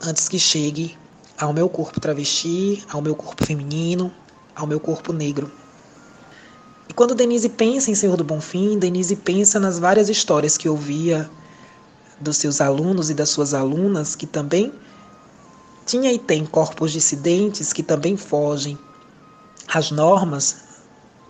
antes 0.03 0.29
que 0.29 0.39
chegue 0.39 0.99
ao 1.39 1.53
meu 1.53 1.69
corpo 1.69 2.01
travesti, 2.01 2.85
ao 2.91 3.01
meu 3.01 3.15
corpo 3.15 3.45
feminino, 3.45 4.13
ao 4.55 4.67
meu 4.67 4.81
corpo 4.81 5.13
negro. 5.13 5.51
E 6.89 6.93
quando 6.93 7.15
Denise 7.15 7.49
pensa 7.49 7.91
em 7.91 7.95
Senhor 7.95 8.17
do 8.17 8.25
Bonfim, 8.25 8.79
Denise 8.79 9.15
pensa 9.15 9.61
nas 9.61 9.79
várias 9.79 10.09
histórias 10.09 10.57
que 10.57 10.69
ouvia 10.69 11.31
dos 12.21 12.37
seus 12.39 12.61
alunos 12.61 13.11
e 13.11 13.15
das 13.15 13.31
suas 13.31 13.55
alunas, 13.55 14.17
que 14.17 14.27
também 14.27 14.73
tinha 15.87 16.13
e 16.13 16.19
tem 16.19 16.45
corpos 16.45 16.93
dissidentes 16.93 17.73
que 17.73 17.83
também 17.83 18.17
fogem 18.17 18.77
às 19.73 19.91
normas, 19.91 20.57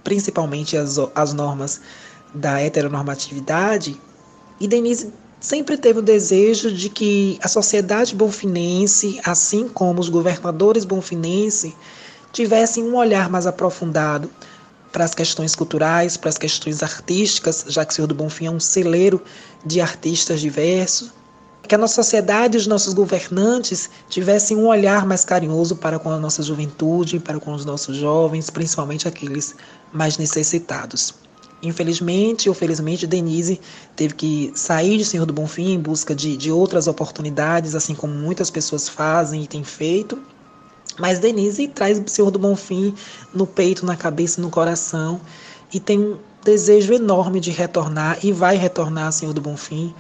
principalmente 0.03 0.77
as, 0.77 0.97
as 1.15 1.33
normas 1.33 1.81
da 2.35 2.61
heteronormatividade. 2.61 4.01
E 4.59 4.67
Denise 4.67 5.13
sempre 5.41 5.77
teve 5.77 6.01
o 6.01 6.03
desejo 6.03 6.73
de 6.73 6.89
que 6.89 7.39
a 7.43 7.49
sociedade 7.49 8.15
bonfinense, 8.15 9.21
assim 9.25 9.69
como 9.69 10.01
os 10.01 10.09
governadores 10.09 10.85
bonfinenses, 10.85 11.73
tivessem 12.33 12.85
um 12.85 12.97
olhar 12.97 13.31
mais 13.31 13.47
aprofundado 13.47 14.31
para 14.93 15.05
as 15.05 15.15
questões 15.15 15.55
culturais, 15.55 16.17
para 16.17 16.29
as 16.29 16.39
questões 16.39 16.83
artísticas, 16.83 17.65
já 17.69 17.85
que 17.85 17.93
o 17.93 17.95
Senhor 17.95 18.07
do 18.07 18.15
Bonfim 18.15 18.47
é 18.47 18.51
um 18.51 18.61
celeiro 18.61 19.23
de 19.65 19.81
artistas 19.81 20.41
diversos. 20.41 21.13
Que 21.67 21.75
a 21.75 21.79
nossa 21.79 21.97
sociedade 21.97 22.57
e 22.57 22.61
os 22.61 22.67
nossos 22.67 22.95
governantes 22.95 23.91
tivessem 24.09 24.57
um 24.57 24.67
olhar 24.67 25.05
mais 25.07 25.25
carinhoso 25.25 25.77
para 25.77 25.99
com 25.99 26.11
a 26.11 26.19
nossa 26.19 26.43
juventude, 26.43 27.21
para 27.21 27.39
com 27.39 27.53
os 27.53 27.65
nossos 27.65 27.97
jovens, 27.97 28.49
principalmente 28.49 29.07
aqueles 29.07 29.55
mais 29.93 30.17
necessitados. 30.17 31.15
Infelizmente 31.63 32.49
ou 32.49 32.55
felizmente, 32.55 33.07
Denise 33.07 33.61
teve 33.97 34.15
que 34.15 34.53
sair 34.55 34.97
de 34.97 35.05
Senhor 35.05 35.27
do 35.27 35.33
Bonfim 35.33 35.73
em 35.73 35.81
busca 35.81 36.15
de, 36.15 36.37
de 36.37 36.53
outras 36.53 36.87
oportunidades, 36.87 37.75
assim 37.75 37.95
como 37.95 38.15
muitas 38.15 38.49
pessoas 38.49 38.89
fazem 38.89 39.43
e 39.43 39.47
têm 39.47 39.65
feito. 39.65 40.21
Mas 40.99 41.19
Denise 41.19 41.69
traz 41.69 41.99
o 41.99 42.09
Senhor 42.09 42.31
do 42.31 42.39
Bonfim 42.39 42.95
no 43.35 43.47
peito, 43.47 43.85
na 43.85 43.97
cabeça, 43.97 44.41
no 44.41 44.51
coração 44.51 45.21
e 45.73 45.79
tem 45.79 45.99
um 45.99 46.19
desejo 46.45 46.95
enorme 46.95 47.41
de 47.41 47.51
retornar 47.51 48.19
e 48.23 48.33
vai 48.33 48.57
retornar, 48.57 49.13
Senhor 49.13 49.33
do 49.33 49.41
Bonfim, 49.41 49.95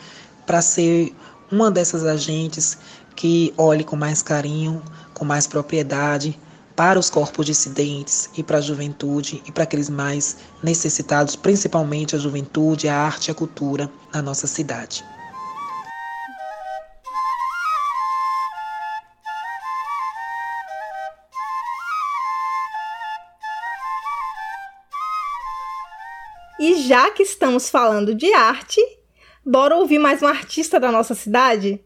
para 0.47 0.63
ser 0.63 1.15
uma 1.51 1.71
dessas 1.71 2.05
agentes 2.05 2.79
que 3.15 3.53
olhe 3.57 3.85
com 3.85 3.97
mais 3.97 4.23
carinho, 4.23 4.83
com 5.13 5.25
mais 5.25 5.47
propriedade 5.47 6.39
para 6.79 6.97
os 6.97 7.11
corpos 7.11 7.45
dissidentes 7.45 8.31
e 8.37 8.43
para 8.45 8.59
a 8.59 8.61
juventude 8.61 9.43
e 9.45 9.51
para 9.51 9.65
aqueles 9.65 9.91
mais 9.91 10.37
necessitados, 10.63 11.35
principalmente 11.35 12.15
a 12.15 12.19
juventude, 12.21 12.87
a 12.87 12.95
arte 12.97 13.27
e 13.27 13.31
a 13.33 13.35
cultura 13.35 13.91
na 14.15 14.23
nossa 14.23 14.47
cidade. 14.47 15.05
E 26.61 26.77
já 26.87 27.11
que 27.11 27.25
estamos 27.25 27.69
falando 27.69 28.15
de 28.15 28.33
arte, 28.33 28.81
bora 29.45 29.75
ouvir 29.75 29.99
mais 29.99 30.23
um 30.23 30.29
artista 30.29 30.79
da 30.79 30.93
nossa 30.93 31.17
cidade? 31.17 31.85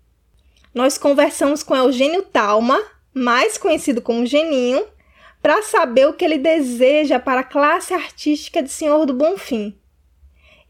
Nós 0.75 0.99
conversamos 0.99 1.63
com 1.63 1.75
Eugênio 1.75 2.25
Talma, 2.25 2.79
mais 3.15 3.59
conhecido 3.59 4.01
como 4.01 4.27
Geninho, 4.27 4.85
para 5.43 5.63
saber 5.63 6.07
o 6.07 6.15
que 6.15 6.25
ele 6.25 6.39
deseja 6.39 7.19
para 7.19 7.41
a 7.41 7.45
classe 7.45 7.93
artística 7.93 8.63
de 8.63 8.71
Senhor 8.71 9.05
do 9.05 9.13
Bonfim. 9.13 9.77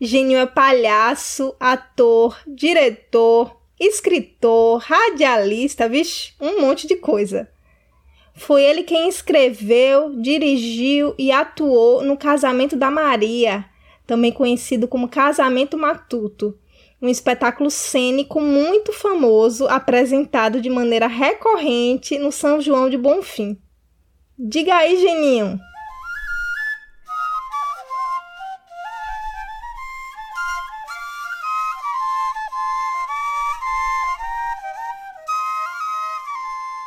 Geninho 0.01 0.39
é 0.39 0.47
palhaço, 0.47 1.55
ator, 1.61 2.37
diretor, 2.47 3.57
escritor, 3.79 4.79
radialista, 4.79 5.89
vixe, 5.89 6.33
um 6.41 6.61
monte 6.61 6.87
de 6.87 6.97
coisa. 6.97 7.49
Foi 8.35 8.63
ele 8.63 8.83
quem 8.83 9.09
escreveu, 9.09 10.15
dirigiu 10.21 11.15
e 11.19 11.31
atuou 11.31 12.03
no 12.03 12.17
Casamento 12.17 12.77
da 12.77 12.91
Maria, 12.91 13.65
também 14.07 14.33
conhecido 14.33 14.89
como 14.89 15.09
Casamento 15.09 15.77
Matuto, 15.77 16.59
um 17.03 17.09
espetáculo 17.09 17.69
cênico 17.69 18.41
muito 18.41 18.93
famoso 18.93 19.67
apresentado 19.67 20.61
de 20.61 20.71
maneira 20.71 21.09
recorrente 21.09 22.17
no 22.17 22.31
São 22.31 22.61
João 22.61 22.89
de 22.89 22.97
Bonfim. 22.97 23.59
Diga 24.39 24.77
aí, 24.77 24.97
Geninho! 25.01 25.59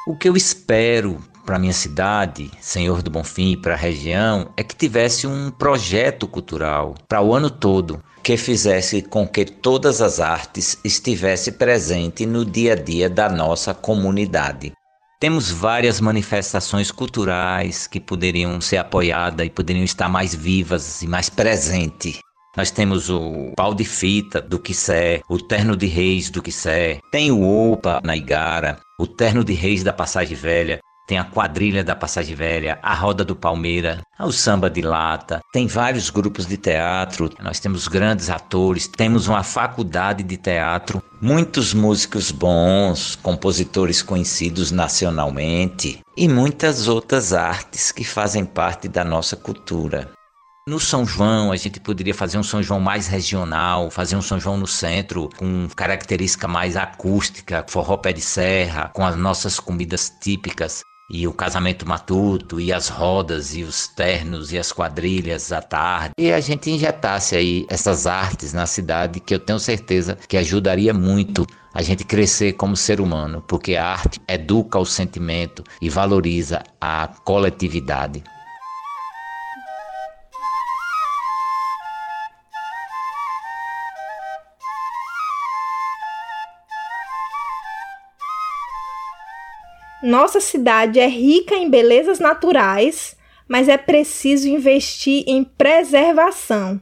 O 0.07 0.15
que 0.15 0.29
eu 0.29 0.37
espero 0.37 1.21
para 1.45 1.59
minha 1.59 1.73
cidade, 1.73 2.49
Senhor 2.59 3.01
do 3.03 3.11
Bonfim, 3.11 3.51
e 3.51 3.57
para 3.57 3.73
a 3.73 3.77
região, 3.77 4.49
é 4.57 4.63
que 4.63 4.75
tivesse 4.75 5.27
um 5.27 5.51
projeto 5.51 6.27
cultural 6.27 6.95
para 7.07 7.21
o 7.21 7.33
ano 7.33 7.49
todo 7.49 8.01
que 8.23 8.35
fizesse 8.37 9.03
com 9.03 9.27
que 9.27 9.45
todas 9.45 10.01
as 10.01 10.19
artes 10.19 10.79
estivesse 10.83 11.51
presente 11.51 12.25
no 12.25 12.43
dia 12.43 12.73
a 12.73 12.75
dia 12.75 13.07
da 13.07 13.29
nossa 13.29 13.71
comunidade. 13.71 14.73
Temos 15.19 15.51
várias 15.51 16.01
manifestações 16.01 16.89
culturais 16.89 17.85
que 17.85 17.99
poderiam 17.99 18.59
ser 18.59 18.77
apoiadas 18.77 19.45
e 19.45 19.49
poderiam 19.51 19.85
estar 19.85 20.09
mais 20.09 20.33
vivas 20.33 21.03
e 21.03 21.07
mais 21.07 21.29
presentes. 21.29 22.19
Nós 22.57 22.71
temos 22.71 23.09
o 23.09 23.53
pau 23.55 23.75
de 23.75 23.83
fita 23.83 24.41
do 24.41 24.57
Quissé, 24.57 25.21
o 25.29 25.37
terno 25.37 25.77
de 25.77 25.85
reis 25.85 26.29
do 26.29 26.41
Quissé, 26.41 26.99
tem 27.11 27.31
o 27.31 27.43
Opa 27.71 28.01
na 28.03 28.17
Igara, 28.17 28.79
o 28.99 29.05
terno 29.05 29.43
de 29.43 29.53
reis 29.53 29.83
da 29.83 29.93
Passagem 29.93 30.35
Velha, 30.35 30.79
tem 31.07 31.17
a 31.17 31.23
quadrilha 31.23 31.83
da 31.83 31.95
Passagem 31.95 32.35
Velha, 32.35 32.79
a 32.81 32.93
Roda 32.93 33.23
do 33.23 33.35
Palmeira, 33.35 34.01
o 34.19 34.31
Samba 34.31 34.69
de 34.69 34.81
Lata, 34.81 35.39
tem 35.53 35.67
vários 35.67 36.09
grupos 36.09 36.45
de 36.45 36.57
teatro, 36.57 37.29
nós 37.39 37.59
temos 37.59 37.87
grandes 37.87 38.29
atores, 38.29 38.87
temos 38.87 39.27
uma 39.27 39.43
faculdade 39.43 40.23
de 40.23 40.37
teatro, 40.37 41.01
muitos 41.21 41.73
músicos 41.73 42.31
bons, 42.31 43.15
compositores 43.15 44.01
conhecidos 44.01 44.71
nacionalmente 44.71 45.99
e 46.17 46.27
muitas 46.27 46.87
outras 46.87 47.33
artes 47.33 47.91
que 47.91 48.03
fazem 48.03 48.43
parte 48.43 48.87
da 48.87 49.03
nossa 49.03 49.35
cultura. 49.35 50.09
No 50.67 50.79
São 50.79 51.05
João, 51.05 51.51
a 51.51 51.55
gente 51.55 51.79
poderia 51.79 52.15
fazer 52.15 52.39
um 52.39 52.43
São 52.43 52.63
João 52.63 52.79
mais 52.79 53.05
regional, 53.05 53.91
fazer 53.91 54.15
um 54.15 54.21
São 54.21 54.39
João 54.39 54.57
no 54.57 54.65
centro, 54.65 55.29
com 55.37 55.67
característica 55.75 56.47
mais 56.47 56.75
acústica, 56.75 57.63
forró 57.69 57.97
pé 57.97 58.11
de 58.11 58.21
serra, 58.21 58.89
com 58.91 59.05
as 59.05 59.15
nossas 59.15 59.59
comidas 59.59 60.11
típicas 60.19 60.81
e 61.09 61.27
o 61.27 61.33
casamento 61.33 61.87
matuto, 61.87 62.59
e 62.59 62.73
as 62.73 62.87
rodas, 62.87 63.55
e 63.55 63.63
os 63.63 63.87
ternos, 63.87 64.51
e 64.51 64.57
as 64.57 64.71
quadrilhas 64.71 65.51
à 65.51 65.61
tarde. 65.61 66.13
E 66.17 66.31
a 66.31 66.39
gente 66.39 66.71
injetasse 66.71 67.35
aí 67.35 67.65
essas 67.69 68.07
artes 68.07 68.53
na 68.53 68.65
cidade, 68.65 69.19
que 69.19 69.33
eu 69.33 69.39
tenho 69.39 69.59
certeza 69.59 70.17
que 70.27 70.37
ajudaria 70.37 70.93
muito 70.93 71.45
a 71.73 71.81
gente 71.81 72.05
crescer 72.05 72.53
como 72.53 72.75
ser 72.75 73.01
humano, 73.01 73.43
porque 73.45 73.75
a 73.75 73.85
arte 73.85 74.21
educa 74.27 74.79
o 74.79 74.85
sentimento 74.85 75.63
e 75.81 75.89
valoriza 75.89 76.63
a 76.79 77.07
coletividade. 77.23 78.23
Nossa 90.03 90.39
cidade 90.39 90.99
é 90.99 91.07
rica 91.07 91.55
em 91.55 91.69
belezas 91.69 92.19
naturais, 92.19 93.15
mas 93.47 93.69
é 93.69 93.77
preciso 93.77 94.47
investir 94.47 95.23
em 95.27 95.43
preservação. 95.43 96.79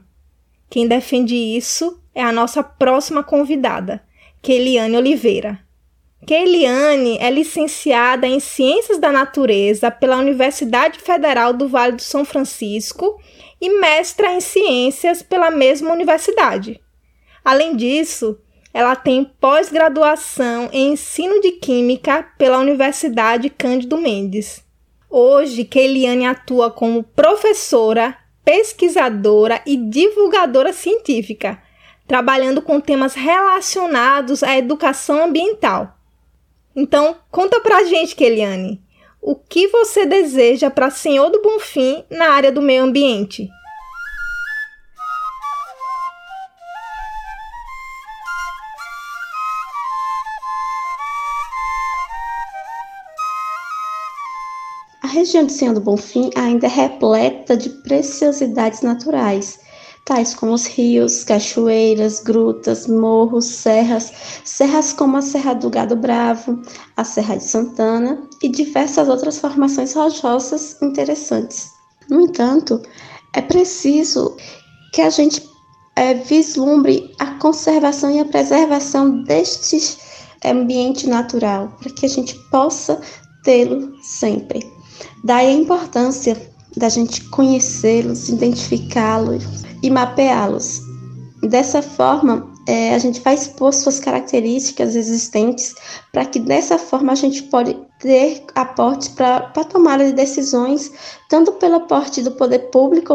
Quem 0.68 0.88
defende 0.88 1.36
isso 1.36 2.02
é 2.14 2.22
a 2.22 2.32
nossa 2.32 2.62
próxima 2.62 3.22
convidada, 3.22 4.02
Keliane 4.42 4.96
Oliveira. 4.96 5.60
Keliane 6.26 7.18
é 7.20 7.30
licenciada 7.30 8.26
em 8.26 8.40
Ciências 8.40 8.98
da 8.98 9.12
Natureza 9.12 9.90
pela 9.90 10.16
Universidade 10.16 10.98
Federal 10.98 11.52
do 11.52 11.68
Vale 11.68 11.96
do 11.96 12.02
São 12.02 12.24
Francisco 12.24 13.20
e 13.60 13.78
mestra 13.78 14.32
em 14.32 14.40
Ciências 14.40 15.22
pela 15.22 15.50
mesma 15.50 15.92
universidade. 15.92 16.80
Além 17.44 17.76
disso, 17.76 18.38
ela 18.74 18.96
tem 18.96 19.24
pós-graduação 19.40 20.68
em 20.72 20.94
ensino 20.94 21.40
de 21.40 21.52
química 21.52 22.26
pela 22.36 22.58
Universidade 22.58 23.48
Cândido 23.48 23.96
Mendes. 23.96 24.64
Hoje, 25.08 25.64
Keiliane 25.64 26.26
atua 26.26 26.72
como 26.72 27.04
professora, 27.04 28.18
pesquisadora 28.44 29.62
e 29.64 29.76
divulgadora 29.76 30.72
científica, 30.72 31.62
trabalhando 32.04 32.60
com 32.60 32.80
temas 32.80 33.14
relacionados 33.14 34.42
à 34.42 34.58
educação 34.58 35.22
ambiental. 35.22 35.96
Então, 36.74 37.16
conta 37.30 37.60
pra 37.60 37.84
gente, 37.84 38.16
Keiliane, 38.16 38.82
o 39.22 39.36
que 39.36 39.68
você 39.68 40.04
deseja 40.04 40.68
para 40.68 40.90
Senhor 40.90 41.30
do 41.30 41.40
Bonfim 41.40 42.02
na 42.10 42.30
área 42.30 42.50
do 42.50 42.60
meio 42.60 42.82
ambiente? 42.82 43.48
Região 55.14 55.44
de 55.44 55.52
Senhor 55.52 55.72
do 55.72 55.80
Bonfim 55.80 56.30
ainda 56.34 56.66
é 56.66 56.68
repleta 56.68 57.56
de 57.56 57.70
preciosidades 57.70 58.82
naturais, 58.82 59.60
tais 60.04 60.34
como 60.34 60.52
os 60.52 60.66
rios, 60.66 61.22
cachoeiras, 61.22 62.20
grutas, 62.20 62.88
morros, 62.88 63.44
serras, 63.44 64.12
serras 64.44 64.92
como 64.92 65.16
a 65.16 65.22
Serra 65.22 65.54
do 65.54 65.70
Gado 65.70 65.94
Bravo, 65.94 66.60
a 66.96 67.04
Serra 67.04 67.36
de 67.36 67.44
Santana 67.44 68.28
e 68.42 68.48
diversas 68.48 69.08
outras 69.08 69.38
formações 69.38 69.94
rochosas 69.94 70.76
interessantes. 70.82 71.68
No 72.10 72.22
entanto, 72.22 72.82
é 73.34 73.40
preciso 73.40 74.36
que 74.92 75.00
a 75.00 75.10
gente 75.10 75.48
é, 75.94 76.14
vislumbre 76.14 77.14
a 77.20 77.26
conservação 77.38 78.10
e 78.10 78.18
a 78.18 78.24
preservação 78.24 79.22
deste 79.22 79.96
ambiente 80.44 81.08
natural, 81.08 81.68
para 81.80 81.92
que 81.92 82.04
a 82.04 82.08
gente 82.08 82.34
possa 82.50 83.00
tê-lo 83.44 83.94
sempre. 84.02 84.73
Daí 85.22 85.46
a 85.46 85.52
importância 85.52 86.36
da 86.76 86.88
gente 86.88 87.22
conhecê-los, 87.30 88.28
identificá-los 88.28 89.44
e 89.82 89.90
mapeá-los. 89.90 90.80
Dessa 91.42 91.82
forma, 91.82 92.52
é, 92.66 92.94
a 92.94 92.98
gente 92.98 93.20
vai 93.20 93.34
expor 93.34 93.72
suas 93.72 94.00
características 94.00 94.96
existentes 94.96 95.74
para 96.12 96.24
que 96.24 96.38
dessa 96.38 96.78
forma 96.78 97.12
a 97.12 97.16
gente 97.16 97.42
pode 97.44 97.76
ter 97.98 98.44
aporte 98.54 99.10
para 99.10 99.52
a 99.54 99.64
tomada 99.64 100.04
de 100.04 100.12
decisões, 100.12 100.90
tanto 101.28 101.52
pelo 101.52 101.76
aporte 101.76 102.22
do 102.22 102.32
poder 102.32 102.70
público 102.70 103.14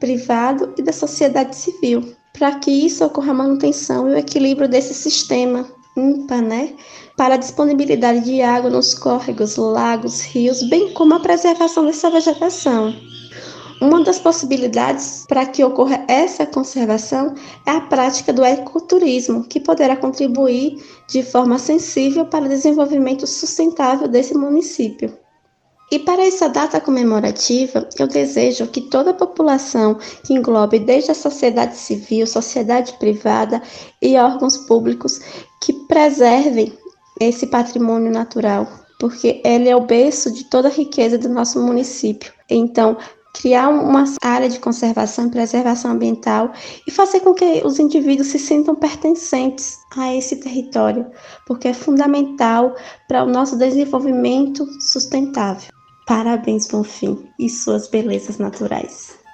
privado 0.00 0.72
e 0.78 0.82
da 0.82 0.92
sociedade 0.92 1.54
civil, 1.54 2.14
para 2.32 2.54
que 2.56 2.70
isso 2.70 3.04
ocorra 3.04 3.30
a 3.30 3.34
manutenção 3.34 4.08
e 4.08 4.12
o 4.12 4.18
equilíbrio 4.18 4.68
desse 4.68 4.94
sistema 4.94 5.66
ímpar, 5.96 6.42
né? 6.42 6.74
Para 7.16 7.34
a 7.34 7.38
disponibilidade 7.38 8.20
de 8.20 8.42
água 8.42 8.70
nos 8.70 8.94
córregos, 8.94 9.56
lagos, 9.56 10.20
rios, 10.20 10.62
bem 10.68 10.92
como 10.92 11.14
a 11.14 11.20
preservação 11.20 11.86
dessa 11.86 12.10
vegetação. 12.10 12.94
Uma 13.80 14.02
das 14.02 14.18
possibilidades 14.18 15.24
para 15.28 15.44
que 15.44 15.62
ocorra 15.62 16.04
essa 16.08 16.46
conservação 16.46 17.34
é 17.66 17.72
a 17.72 17.80
prática 17.80 18.32
do 18.32 18.44
ecoturismo, 18.44 19.44
que 19.44 19.60
poderá 19.60 19.96
contribuir 19.96 20.82
de 21.08 21.22
forma 21.22 21.58
sensível 21.58 22.24
para 22.24 22.46
o 22.46 22.48
desenvolvimento 22.48 23.26
sustentável 23.26 24.08
desse 24.08 24.34
município. 24.34 25.14
E 25.92 26.00
para 26.00 26.26
essa 26.26 26.48
data 26.48 26.80
comemorativa, 26.80 27.88
eu 27.98 28.08
desejo 28.08 28.66
que 28.66 28.80
toda 28.80 29.10
a 29.10 29.14
população, 29.14 29.98
que 30.24 30.34
englobe 30.34 30.80
desde 30.80 31.12
a 31.12 31.14
sociedade 31.14 31.76
civil, 31.76 32.26
sociedade 32.26 32.94
privada 32.94 33.62
e 34.02 34.16
órgãos 34.16 34.56
públicos, 34.56 35.20
que 35.62 35.72
preservem 35.86 36.76
esse 37.20 37.46
patrimônio 37.46 38.10
natural, 38.10 38.68
porque 38.98 39.40
ele 39.44 39.68
é 39.68 39.76
o 39.76 39.86
berço 39.86 40.32
de 40.32 40.44
toda 40.44 40.68
a 40.68 40.72
riqueza 40.72 41.18
do 41.18 41.28
nosso 41.28 41.60
município. 41.62 42.32
Então, 42.48 42.96
criar 43.40 43.68
uma 43.68 44.04
área 44.22 44.48
de 44.48 44.58
conservação 44.58 45.26
e 45.26 45.30
preservação 45.30 45.90
ambiental 45.92 46.52
e 46.86 46.90
fazer 46.90 47.20
com 47.20 47.34
que 47.34 47.62
os 47.64 47.78
indivíduos 47.78 48.28
se 48.28 48.38
sintam 48.38 48.74
pertencentes 48.74 49.78
a 49.96 50.14
esse 50.14 50.36
território, 50.36 51.06
porque 51.46 51.68
é 51.68 51.74
fundamental 51.74 52.74
para 53.06 53.24
o 53.24 53.28
nosso 53.28 53.56
desenvolvimento 53.56 54.66
sustentável. 54.80 55.70
Parabéns, 56.06 56.68
Bonfim, 56.68 57.28
e 57.38 57.50
suas 57.50 57.88
belezas 57.88 58.38
naturais. 58.38 59.25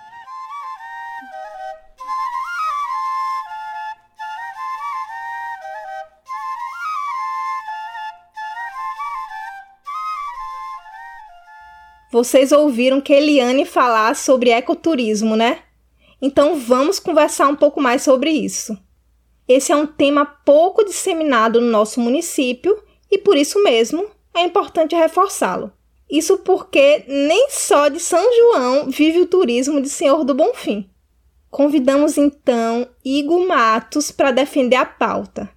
Vocês 12.12 12.52
ouviram 12.52 13.00
que 13.00 13.10
Eliane 13.10 13.64
falar 13.64 14.14
sobre 14.14 14.50
ecoturismo, 14.50 15.34
né? 15.34 15.60
Então 16.20 16.56
vamos 16.56 16.98
conversar 16.98 17.48
um 17.48 17.56
pouco 17.56 17.80
mais 17.80 18.02
sobre 18.02 18.30
isso. 18.30 18.78
Esse 19.48 19.72
é 19.72 19.76
um 19.76 19.86
tema 19.86 20.26
pouco 20.26 20.84
disseminado 20.84 21.58
no 21.58 21.68
nosso 21.68 21.98
município 22.00 22.78
e 23.10 23.16
por 23.16 23.34
isso 23.34 23.64
mesmo 23.64 24.10
é 24.34 24.42
importante 24.42 24.94
reforçá-lo. 24.94 25.72
Isso 26.10 26.36
porque 26.36 27.02
nem 27.08 27.48
só 27.48 27.88
de 27.88 27.98
São 27.98 28.22
João 28.36 28.90
vive 28.90 29.20
o 29.20 29.26
turismo 29.26 29.80
de 29.80 29.88
Senhor 29.88 30.22
do 30.22 30.34
Bonfim. 30.34 30.90
Convidamos 31.50 32.18
então 32.18 32.86
Igo 33.02 33.48
Matos 33.48 34.10
para 34.10 34.32
defender 34.32 34.76
a 34.76 34.84
pauta. 34.84 35.48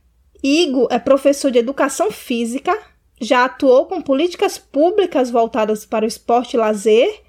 Igo 0.41 0.87
é 0.89 0.99
professor 0.99 1.51
de 1.51 1.59
educação 1.59 2.09
física, 2.11 2.81
já 3.19 3.45
atuou 3.45 3.85
com 3.85 4.01
políticas 4.01 4.57
públicas 4.57 5.29
voltadas 5.29 5.85
para 5.85 6.05
o 6.05 6.07
esporte 6.07 6.55
e 6.55 6.57
lazer, 6.57 7.21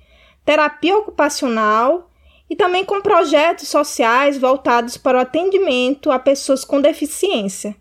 terapia 0.44 0.96
ocupacional 0.96 2.10
e 2.48 2.56
também 2.56 2.84
com 2.84 3.00
projetos 3.00 3.68
sociais 3.68 4.38
voltados 4.38 4.96
para 4.96 5.18
o 5.18 5.20
atendimento 5.20 6.10
a 6.10 6.18
pessoas 6.18 6.64
com 6.64 6.80
deficiência. 6.80 7.76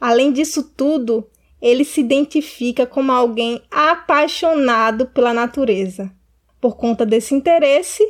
Além 0.00 0.32
disso 0.32 0.62
tudo, 0.76 1.26
ele 1.60 1.84
se 1.84 2.00
identifica 2.00 2.86
como 2.86 3.12
alguém 3.12 3.62
apaixonado 3.70 5.06
pela 5.06 5.32
natureza. 5.32 6.12
Por 6.60 6.76
conta 6.76 7.04
desse 7.06 7.34
interesse, 7.34 8.02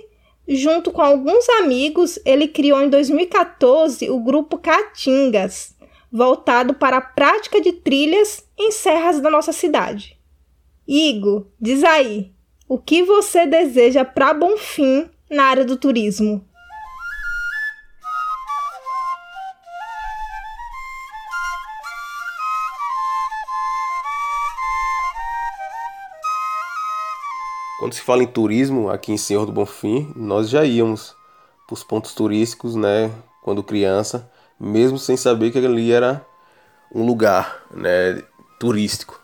junto 0.49 0.91
com 0.91 1.03
alguns 1.03 1.49
amigos, 1.61 2.19
ele 2.25 2.49
criou 2.49 2.81
em 2.81 2.89
2014 2.89 4.11
o 4.11 4.21
grupo 4.21 4.59
Caatingas, 4.59 5.76
voltado 6.17 6.73
para 6.73 6.97
a 6.97 7.01
prática 7.03 7.61
de 7.61 7.73
trilhas 7.73 8.43
em 8.59 8.73
serras 8.73 9.21
da 9.21 9.31
nossa 9.31 9.53
cidade. 9.53 10.19
Igor, 10.89 11.47
diz 11.61 11.85
aí, 11.85 12.33
o 12.67 12.79
que 12.79 13.03
você 13.03 13.47
deseja 13.47 14.03
para 14.03 14.33
Bonfim 14.33 15.11
na 15.31 15.45
área 15.45 15.65
do 15.65 15.77
turismo? 15.77 16.43
Quando 27.79 27.93
se 27.93 28.01
fala 28.01 28.23
em 28.23 28.27
turismo 28.27 28.89
aqui 28.89 29.13
em 29.13 29.19
Senhor 29.19 29.45
do 29.45 29.53
Bonfim, 29.53 30.11
nós 30.17 30.49
já 30.49 30.65
íamos 30.65 31.15
para 31.67 31.75
os 31.75 31.85
pontos 31.85 32.15
turísticos, 32.15 32.75
né, 32.75 33.13
quando 33.43 33.63
criança, 33.63 34.31
mesmo 34.59 34.99
sem 34.99 35.17
saber 35.17 35.51
que 35.51 35.59
ali 35.59 35.93
era 35.93 36.25
um 36.95 37.05
lugar, 37.05 37.63
né, 37.71 38.23
turístico. 38.59 39.21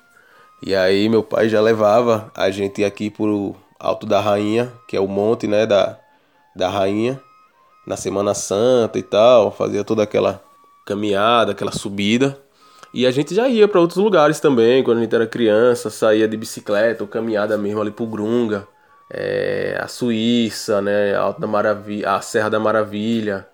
E 0.64 0.75
aí 0.75 1.09
meu 1.09 1.23
pai 1.23 1.49
já 1.49 1.61
levava 1.61 2.31
a 2.35 2.51
gente 2.51 2.85
aqui 2.85 3.11
pro 3.11 3.57
Alto 3.79 4.07
da 4.07 4.21
Rainha, 4.21 4.73
que 4.87 4.97
é 4.97 5.01
o 5.01 5.09
monte, 5.09 5.47
né, 5.47 5.66
da, 5.66 5.99
da 6.55 6.68
Rainha, 6.68 7.21
na 7.87 7.97
Semana 7.97 8.35
Santa 8.35 8.99
e 8.99 9.03
tal, 9.03 9.51
fazia 9.51 9.83
toda 9.83 10.03
aquela 10.03 10.42
caminhada, 10.87 11.53
aquela 11.53 11.73
subida. 11.73 12.38
E 12.95 13.07
a 13.07 13.11
gente 13.11 13.35
já 13.35 13.49
ia 13.49 13.66
para 13.66 13.81
outros 13.81 13.99
lugares 13.99 14.38
também, 14.38 14.85
quando 14.85 14.99
a 14.99 15.01
gente 15.01 15.14
era 15.14 15.27
criança, 15.27 15.88
saía 15.88 16.29
de 16.29 16.37
bicicleta 16.37 17.03
ou 17.03 17.09
caminhada 17.09 17.57
mesmo 17.57 17.81
ali 17.81 17.90
pro 17.90 18.07
Grunga, 18.07 18.68
é, 19.11 19.79
a 19.81 19.88
Suíça, 19.88 20.81
né, 20.83 21.14
Alto 21.14 21.40
da 21.40 21.47
Maravilha, 21.47 22.12
a 22.12 22.21
Serra 22.21 22.51
da 22.51 22.61
Maravilha. 22.61 23.49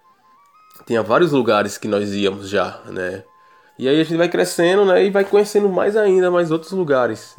Tinha 0.87 1.03
vários 1.03 1.33
lugares 1.33 1.77
que 1.77 1.89
nós 1.89 2.13
íamos 2.13 2.49
já, 2.49 2.81
né? 2.87 3.25
E 3.79 3.89
aí 3.89 4.01
a 4.01 4.05
gente 4.05 4.17
vai 4.17 4.29
crescendo, 4.29 4.85
né, 4.85 5.05
e 5.05 5.11
vai 5.11 5.25
conhecendo 5.25 5.69
mais 5.69 5.97
ainda, 5.97 6.31
mais 6.31 6.51
outros 6.51 6.73
lugares 6.73 7.37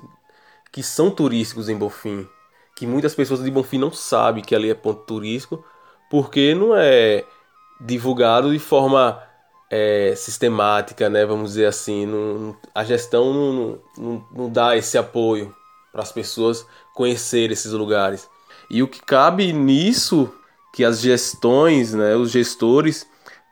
que 0.71 0.81
são 0.81 1.11
turísticos 1.11 1.67
em 1.67 1.75
Bonfim, 1.75 2.27
que 2.75 2.87
muitas 2.87 3.13
pessoas 3.13 3.43
de 3.43 3.51
Bonfim 3.51 3.77
não 3.77 3.91
sabem 3.91 4.43
que 4.43 4.55
ali 4.55 4.69
é 4.69 4.73
ponto 4.73 5.01
turístico, 5.01 5.63
porque 6.09 6.55
não 6.55 6.75
é 6.75 7.25
divulgado 7.81 8.51
de 8.51 8.59
forma 8.59 9.21
é, 9.69 10.13
sistemática, 10.15 11.09
né, 11.09 11.25
vamos 11.25 11.51
dizer 11.51 11.65
assim, 11.65 12.05
não, 12.05 12.55
a 12.73 12.83
gestão 12.83 13.33
não, 13.33 13.79
não, 13.97 14.25
não 14.31 14.49
dá 14.49 14.77
esse 14.77 14.97
apoio 14.97 15.53
para 15.91 16.03
as 16.03 16.11
pessoas 16.11 16.65
conhecerem 16.93 17.53
esses 17.53 17.71
lugares. 17.71 18.29
E 18.69 18.81
o 18.83 18.87
que 18.87 19.01
cabe 19.01 19.51
nisso 19.51 20.31
que 20.73 20.85
as 20.85 20.99
gestões, 21.01 21.93
né, 21.93 22.15
os 22.15 22.31
gestores 22.31 23.07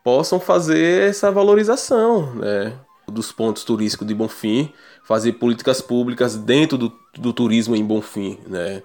possam 0.08 0.40
fazer 0.40 1.10
essa 1.10 1.30
valorização 1.30 2.34
né, 2.36 2.72
dos 3.10 3.34
pontos 3.34 3.66
turísticos 3.66 4.08
de 4.08 4.16
Bonfim, 4.16 4.72
fazer 5.04 5.34
políticas 5.34 5.82
públicas 5.82 6.38
dentro 6.38 6.78
do, 6.78 6.94
do 7.18 7.34
turismo 7.34 7.76
em 7.76 7.84
Bonfim. 7.84 8.40
Né? 8.48 8.82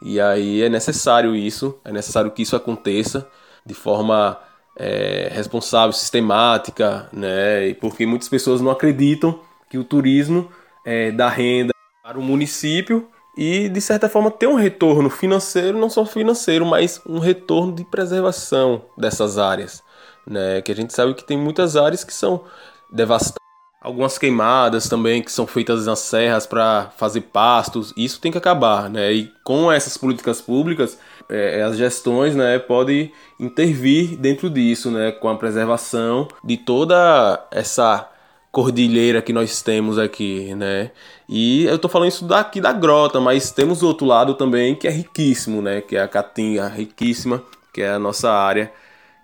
E 0.00 0.18
aí 0.18 0.62
é 0.62 0.70
necessário 0.70 1.36
isso, 1.36 1.78
é 1.84 1.92
necessário 1.92 2.30
que 2.30 2.40
isso 2.40 2.56
aconteça 2.56 3.28
de 3.66 3.74
forma 3.74 4.40
é, 4.74 5.28
responsável, 5.30 5.92
sistemática, 5.92 7.06
né? 7.12 7.74
porque 7.74 8.06
muitas 8.06 8.30
pessoas 8.30 8.62
não 8.62 8.70
acreditam 8.70 9.40
que 9.68 9.76
o 9.76 9.84
turismo 9.84 10.50
é, 10.86 11.10
dá 11.10 11.28
renda 11.28 11.74
para 12.02 12.18
o 12.18 12.22
município 12.22 13.10
e 13.36 13.68
de 13.68 13.80
certa 13.82 14.08
forma 14.08 14.30
ter 14.30 14.46
um 14.46 14.54
retorno 14.54 15.10
financeiro, 15.10 15.78
não 15.78 15.90
só 15.90 16.06
financeiro, 16.06 16.64
mas 16.64 16.98
um 17.06 17.18
retorno 17.18 17.74
de 17.74 17.84
preservação 17.84 18.86
dessas 18.96 19.36
áreas 19.36 19.82
né? 20.26 20.60
Que 20.62 20.72
a 20.72 20.76
gente 20.76 20.92
sabe 20.92 21.14
que 21.14 21.24
tem 21.24 21.36
muitas 21.36 21.76
áreas 21.76 22.04
que 22.04 22.12
são 22.12 22.44
devastadas. 22.90 23.42
Algumas 23.80 24.16
queimadas 24.16 24.88
também 24.88 25.20
que 25.20 25.32
são 25.32 25.44
feitas 25.44 25.86
nas 25.86 25.98
serras 25.98 26.46
para 26.46 26.92
fazer 26.96 27.22
pastos, 27.22 27.92
isso 27.96 28.20
tem 28.20 28.30
que 28.30 28.38
acabar, 28.38 28.88
né? 28.88 29.12
E 29.12 29.32
com 29.42 29.72
essas 29.72 29.96
políticas 29.96 30.40
públicas, 30.40 30.96
é, 31.28 31.62
as 31.62 31.76
gestões, 31.76 32.36
né, 32.36 32.60
podem 32.60 33.12
intervir 33.40 34.16
dentro 34.16 34.48
disso, 34.48 34.88
né, 34.88 35.10
com 35.10 35.28
a 35.28 35.36
preservação 35.36 36.28
de 36.44 36.56
toda 36.56 37.44
essa 37.50 38.08
cordilheira 38.52 39.20
que 39.22 39.32
nós 39.32 39.62
temos 39.62 39.98
aqui, 39.98 40.54
né? 40.54 40.92
E 41.28 41.64
eu 41.64 41.78
tô 41.78 41.88
falando 41.88 42.08
isso 42.10 42.24
daqui 42.24 42.60
da 42.60 42.72
grota, 42.72 43.18
mas 43.18 43.50
temos 43.50 43.82
o 43.82 43.88
outro 43.88 44.06
lado 44.06 44.34
também 44.34 44.76
que 44.76 44.86
é 44.86 44.90
riquíssimo, 44.90 45.62
né? 45.62 45.80
Que 45.80 45.96
é 45.96 46.02
a 46.02 46.08
Caatinga, 46.08 46.68
riquíssima, 46.68 47.42
que 47.72 47.82
é 47.82 47.90
a 47.90 47.98
nossa 47.98 48.30
área 48.30 48.70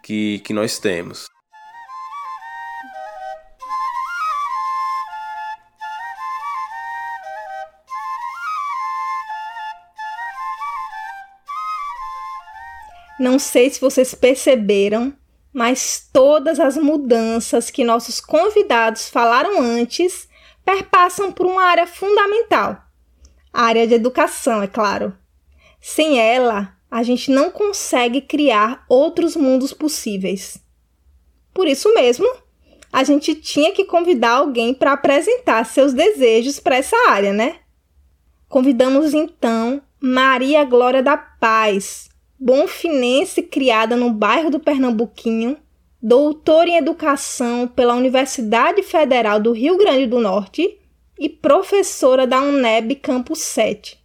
que, 0.08 0.38
que 0.38 0.54
nós 0.54 0.78
temos. 0.78 1.26
Não 13.20 13.38
sei 13.38 13.68
se 13.68 13.78
vocês 13.78 14.14
perceberam, 14.14 15.12
mas 15.52 16.08
todas 16.10 16.58
as 16.58 16.78
mudanças 16.78 17.70
que 17.70 17.84
nossos 17.84 18.18
convidados 18.18 19.10
falaram 19.10 19.60
antes 19.60 20.26
perpassam 20.64 21.30
por 21.30 21.44
uma 21.44 21.64
área 21.64 21.86
fundamental 21.86 22.88
a 23.52 23.62
área 23.62 23.86
de 23.86 23.94
educação, 23.94 24.62
é 24.62 24.68
claro. 24.68 25.16
Sem 25.80 26.20
ela, 26.20 26.77
a 26.90 27.02
gente 27.02 27.30
não 27.30 27.50
consegue 27.50 28.20
criar 28.20 28.84
outros 28.88 29.36
mundos 29.36 29.72
possíveis. 29.72 30.58
Por 31.52 31.66
isso 31.66 31.92
mesmo, 31.94 32.26
a 32.92 33.04
gente 33.04 33.34
tinha 33.34 33.72
que 33.72 33.84
convidar 33.84 34.36
alguém 34.36 34.72
para 34.72 34.92
apresentar 34.92 35.64
seus 35.64 35.92
desejos 35.92 36.58
para 36.58 36.76
essa 36.76 36.96
área, 37.08 37.32
né? 37.32 37.56
Convidamos 38.48 39.12
então 39.12 39.82
Maria 40.00 40.64
Glória 40.64 41.02
da 41.02 41.16
Paz, 41.16 42.08
bonfinense 42.38 43.42
criada 43.42 43.94
no 43.94 44.10
bairro 44.10 44.50
do 44.50 44.58
Pernambuquinho, 44.58 45.58
doutora 46.00 46.70
em 46.70 46.76
educação 46.76 47.68
pela 47.68 47.94
Universidade 47.94 48.82
Federal 48.82 49.38
do 49.38 49.52
Rio 49.52 49.76
Grande 49.76 50.06
do 50.06 50.18
Norte 50.18 50.78
e 51.18 51.28
professora 51.28 52.26
da 52.26 52.40
UNEB 52.40 52.94
Campus 52.94 53.40
7. 53.40 53.98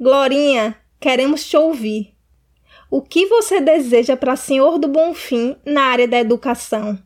Glorinha, 0.00 0.76
Queremos 1.02 1.44
te 1.44 1.56
ouvir. 1.56 2.16
O 2.88 3.02
que 3.02 3.26
você 3.26 3.60
deseja 3.60 4.16
para 4.16 4.36
Senhor 4.36 4.78
do 4.78 4.86
Bonfim 4.86 5.60
na 5.66 5.86
área 5.86 6.06
da 6.06 6.16
educação? 6.20 6.96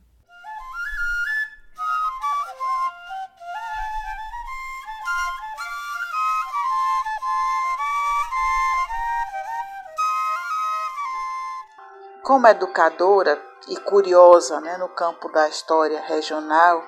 Como 12.23 12.47
educadora 12.49 13.43
e 13.67 13.77
curiosa 13.79 14.61
né, 14.61 14.77
no 14.77 14.91
campo 14.91 15.33
da 15.33 15.49
história 15.49 16.03
regional, 16.03 16.85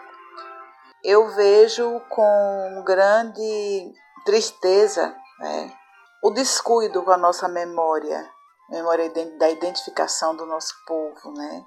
eu 1.03 1.27
vejo 1.35 2.03
com 2.11 2.83
grande 2.85 3.95
tristeza 4.27 5.17
né, 5.39 5.78
o 6.23 6.31
descuido 6.31 7.03
com 7.03 7.11
a 7.11 7.17
nossa 7.17 7.49
memória, 7.49 8.31
memória 8.69 9.11
da 9.39 9.49
identificação 9.49 10.35
do 10.35 10.45
nosso 10.47 10.75
povo, 10.87 11.33
né? 11.33 11.65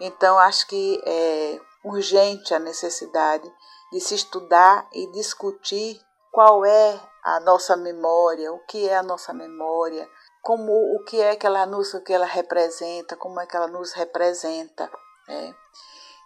Então 0.00 0.38
acho 0.38 0.66
que 0.66 1.02
é 1.04 1.60
urgente 1.84 2.54
a 2.54 2.58
necessidade 2.58 3.50
de 3.92 4.00
se 4.00 4.14
estudar 4.14 4.88
e 4.92 5.06
discutir 5.12 6.00
qual 6.30 6.64
é 6.64 7.00
a 7.22 7.40
nossa 7.40 7.76
memória, 7.76 8.52
o 8.52 8.58
que 8.66 8.88
é 8.88 8.96
a 8.96 9.02
nossa 9.02 9.32
memória, 9.32 10.08
como 10.42 10.72
o 10.72 11.04
que 11.04 11.20
é 11.20 11.36
que 11.36 11.46
ela 11.46 11.66
nos, 11.66 11.92
o 11.92 12.02
que 12.02 12.12
ela 12.12 12.26
representa, 12.26 13.16
como 13.16 13.40
é 13.40 13.46
que 13.46 13.56
ela 13.56 13.66
nos 13.66 13.92
representa. 13.92 14.90
Né? 15.28 15.54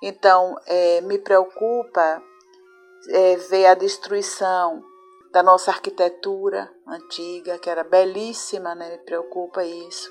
Então 0.02 0.56
é, 0.66 1.00
me 1.00 1.18
preocupa 1.18 2.22
é, 3.10 3.36
ver 3.36 3.66
a 3.66 3.74
destruição 3.74 4.84
da 5.35 5.42
nossa 5.42 5.73
arquitetura 5.73 6.73
antiga, 6.87 7.59
que 7.59 7.68
era 7.68 7.83
belíssima, 7.83 8.73
né? 8.77 8.90
Me 8.90 8.99
preocupa 8.99 9.64
isso. 9.64 10.09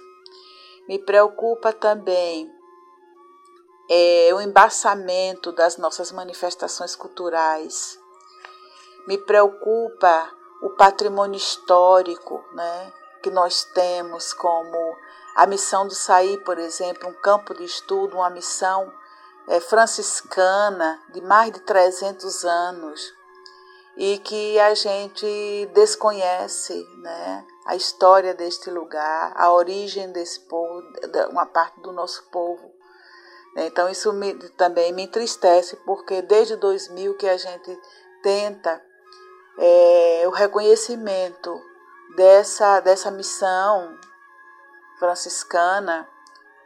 Me 0.86 1.00
preocupa 1.00 1.72
também 1.72 2.52
é, 3.90 4.32
o 4.34 4.42
embaçamento 4.42 5.54
das 5.54 5.78
nossas 5.78 6.12
manifestações 6.12 6.94
culturais. 6.94 7.98
me 9.08 9.18
preocupa 9.18 10.30
o 10.62 10.72
patrimônio 10.72 11.38
histórico, 11.38 12.44
né, 12.54 12.94
que 13.22 13.30
nós 13.30 13.66
temos 13.74 14.34
como 14.34 14.96
a 15.36 15.46
missão 15.46 15.88
do 15.88 15.94
Saí, 15.94 16.38
por 16.38 16.58
exemplo, 16.58 17.10
um 17.10 17.14
campo 17.14 17.54
de 17.54 17.64
estudo, 17.64 18.16
uma 18.16 18.30
missão 18.30 18.92
é, 19.48 19.60
franciscana 19.62 21.02
de 21.14 21.22
mais 21.22 21.52
de 21.52 21.62
300 21.62 22.46
anos 22.46 23.23
e 23.96 24.18
que 24.20 24.60
a 24.60 24.74
gente 24.74 25.70
desconhece, 25.74 26.84
né, 26.98 27.46
a 27.66 27.76
história 27.76 28.34
deste 28.34 28.70
lugar, 28.70 29.34
a 29.36 29.52
origem 29.52 30.12
desse 30.12 30.40
povo, 30.42 30.82
uma 31.30 31.46
parte 31.46 31.80
do 31.82 31.92
nosso 31.92 32.24
povo. 32.30 32.72
Então 33.56 33.88
isso 33.88 34.12
me, 34.12 34.34
também 34.52 34.92
me 34.92 35.04
entristece, 35.04 35.76
porque 35.86 36.22
desde 36.22 36.56
2000 36.56 37.16
que 37.16 37.28
a 37.28 37.38
gente 37.38 37.80
tenta 38.24 38.82
é, 39.60 40.24
o 40.26 40.32
reconhecimento 40.32 41.62
dessa, 42.16 42.80
dessa 42.80 43.12
missão 43.12 43.96
franciscana 44.98 46.08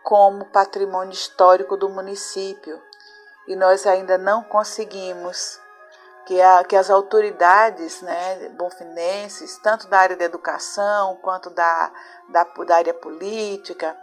como 0.04 0.46
patrimônio 0.46 1.12
histórico 1.12 1.76
do 1.76 1.90
município. 1.90 2.82
E 3.46 3.56
nós 3.56 3.86
ainda 3.86 4.18
não 4.18 4.44
conseguimos 4.44 5.60
que, 6.28 6.42
a, 6.42 6.62
que 6.66 6.76
as 6.76 6.90
autoridades 6.90 8.02
né, 8.02 8.50
bonfinenses, 8.50 9.58
tanto 9.60 9.88
da 9.88 9.98
área 9.98 10.18
da 10.18 10.26
educação 10.26 11.16
quanto 11.22 11.50
da, 11.50 11.90
da, 12.28 12.44
da 12.44 12.76
área 12.76 12.94
política, 12.94 13.98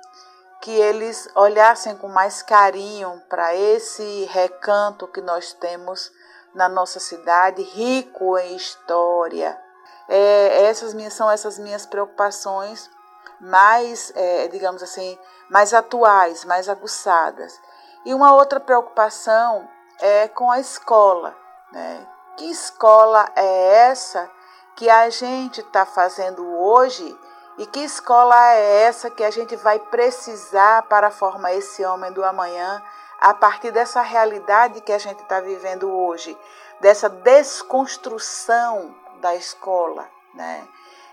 que 0.62 0.70
eles 0.70 1.28
olhassem 1.34 1.94
com 1.98 2.08
mais 2.08 2.42
carinho 2.42 3.22
para 3.28 3.54
esse 3.54 4.24
recanto 4.32 5.06
que 5.06 5.20
nós 5.20 5.52
temos 5.52 6.10
na 6.54 6.66
nossa 6.66 6.98
cidade, 6.98 7.62
rico 7.62 8.38
em 8.38 8.56
história. 8.56 9.60
É, 10.08 10.64
essas 10.64 10.94
minhas, 10.94 11.12
são 11.12 11.30
essas 11.30 11.58
minhas 11.58 11.84
preocupações 11.84 12.90
mais, 13.38 14.10
é, 14.16 14.48
digamos 14.48 14.82
assim, 14.82 15.18
mais 15.50 15.74
atuais, 15.74 16.42
mais 16.46 16.70
aguçadas. 16.70 17.60
E 18.06 18.14
uma 18.14 18.32
outra 18.32 18.58
preocupação 18.58 19.68
é 20.00 20.26
com 20.28 20.50
a 20.50 20.58
escola, 20.58 21.36
né? 21.70 22.13
Que 22.36 22.50
escola 22.50 23.30
é 23.36 23.88
essa 23.88 24.30
que 24.74 24.90
a 24.90 25.08
gente 25.08 25.60
está 25.60 25.86
fazendo 25.86 26.44
hoje 26.58 27.16
e 27.58 27.66
que 27.66 27.80
escola 27.80 28.36
é 28.54 28.82
essa 28.82 29.08
que 29.08 29.22
a 29.22 29.30
gente 29.30 29.54
vai 29.54 29.78
precisar 29.78 30.82
para 30.82 31.10
formar 31.10 31.54
esse 31.54 31.84
homem 31.84 32.12
do 32.12 32.24
amanhã 32.24 32.82
a 33.20 33.32
partir 33.32 33.70
dessa 33.70 34.02
realidade 34.02 34.80
que 34.80 34.92
a 34.92 34.98
gente 34.98 35.22
está 35.22 35.40
vivendo 35.40 35.88
hoje, 35.88 36.36
dessa 36.80 37.08
desconstrução 37.08 38.94
da 39.20 39.34
escola, 39.36 40.08
né? 40.34 40.66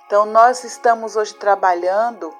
Então 0.07 0.25
nós 0.25 0.63
estamos 0.63 1.15
hoje 1.15 1.35
trabalhando 1.35 2.35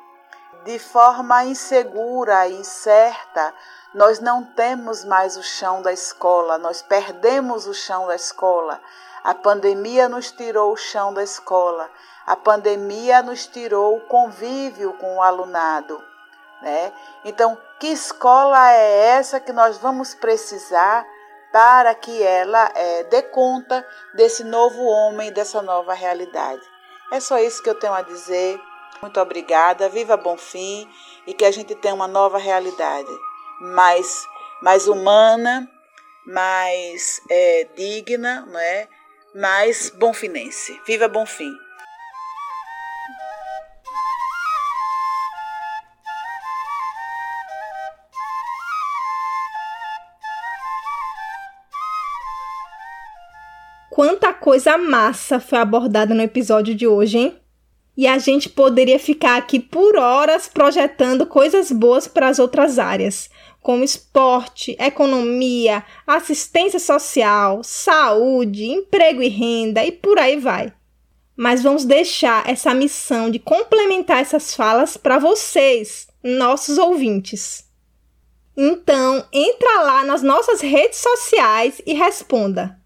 de 0.64 0.78
forma 0.80 1.46
insegura 1.46 2.48
incerta 2.50 3.54
nós 3.94 4.22
não 4.22 4.44
temos 4.44 5.04
mais 5.04 5.36
o 5.36 5.44
chão 5.44 5.82
da 5.82 5.92
escola, 5.92 6.58
nós 6.58 6.82
perdemos 6.82 7.68
o 7.68 7.74
chão 7.74 8.08
da 8.08 8.16
escola. 8.16 8.80
A 9.22 9.34
pandemia 9.34 10.08
nos 10.08 10.32
tirou 10.32 10.72
o 10.72 10.78
chão 10.78 11.14
da 11.14 11.22
escola. 11.22 11.90
A 12.26 12.36
pandemia 12.36 13.22
nos 13.22 13.46
tirou 13.46 13.98
o 13.98 14.02
convívio 14.02 14.94
com 14.94 15.18
o 15.18 15.22
alunado. 15.22 16.02
Né? 16.62 16.94
Então, 17.26 17.58
que 17.80 17.88
escola 17.88 18.72
é 18.72 19.08
essa 19.10 19.40
que 19.40 19.52
nós 19.52 19.78
vamos 19.78 20.16
precisar 20.16 21.06
para 21.52 21.94
que 21.94 22.24
ela 22.24 22.72
é, 22.74 23.04
dê 23.04 23.22
conta 23.24 23.86
desse 24.14 24.44
novo 24.44 24.84
homem, 24.84 25.34
dessa 25.34 25.62
nova 25.62 25.94
realidade? 25.94 26.62
É 27.12 27.20
só 27.20 27.38
isso 27.40 27.62
que 27.62 27.70
eu 27.70 27.78
tenho 27.78 27.94
a 27.94 28.02
dizer. 28.02 28.58
Muito 29.02 29.20
obrigada, 29.20 29.90
viva 29.90 30.16
Bonfim 30.16 30.90
e 31.28 31.34
que 31.34 31.44
a 31.44 31.52
gente 31.52 31.76
tenha 31.76 31.94
uma 31.94 32.08
nova 32.08 32.38
realidade 32.38 33.12
mais, 33.62 34.28
mais 34.62 34.88
humana, 34.88 35.70
mais 36.26 37.22
é, 37.30 37.68
digna, 37.76 38.46
não 38.48 38.60
é? 38.60 38.88
mais 39.34 39.90
bonfinense. 39.90 40.80
Viva 40.86 41.08
Bonfim! 41.08 41.52
Quanta 53.90 54.34
coisa 54.34 54.78
massa 54.78 55.40
foi 55.40 55.60
abordada 55.60 56.14
no 56.14 56.22
episódio 56.22 56.74
de 56.74 56.88
hoje, 56.88 57.18
hein? 57.18 57.38
E 57.96 58.08
a 58.08 58.18
gente 58.18 58.50
poderia 58.50 58.98
ficar 58.98 59.38
aqui 59.38 59.60
por 59.60 59.98
horas 59.98 60.48
projetando 60.48 61.26
coisas 61.26 61.72
boas 61.72 62.08
para 62.08 62.30
as 62.30 62.40
outras 62.40 62.80
áreas 62.80 63.30
como 63.62 63.84
esporte, 63.84 64.76
economia, 64.80 65.86
assistência 66.06 66.80
social, 66.80 67.64
saúde, 67.64 68.66
emprego 68.66 69.22
e 69.22 69.28
renda 69.28 69.86
e 69.86 69.92
por 69.92 70.18
aí 70.18 70.38
vai. 70.38 70.74
Mas 71.36 71.62
vamos 71.62 71.86
deixar 71.86 72.48
essa 72.50 72.74
missão 72.74 73.30
de 73.30 73.40
complementar 73.40 74.20
essas 74.20 74.56
falas 74.56 74.98
para 74.98 75.20
vocês, 75.20 76.08
nossos 76.24 76.78
ouvintes. 76.78 77.70
Então, 78.58 79.26
entra 79.32 79.82
lá 79.82 80.04
nas 80.04 80.22
nossas 80.22 80.60
redes 80.60 81.00
sociais 81.00 81.82
e 81.86 81.94
responda: 81.94 82.80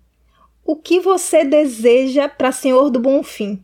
O 0.63 0.75
que 0.75 0.99
você 0.99 1.43
deseja 1.43 2.29
para 2.29 2.51
Senhor 2.51 2.89
do 2.89 2.99
Bonfim? 2.99 3.63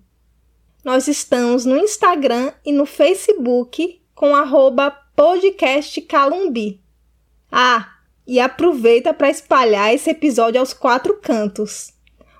Nós 0.84 1.08
estamos 1.08 1.64
no 1.64 1.78
Instagram 1.78 2.54
e 2.66 2.72
no 2.72 2.88
Facebook 2.88 4.02
com 4.16 4.36
arroba 4.36 4.90
podcast 5.16 6.02
Calumbi. 6.02 6.82
Ah, 7.52 7.98
e 8.26 8.40
aproveita 8.40 9.14
para 9.14 9.30
espalhar 9.30 9.94
esse 9.94 10.10
episódio 10.10 10.60
aos 10.60 10.74
quatro 10.74 11.18
cantos. 11.18 11.94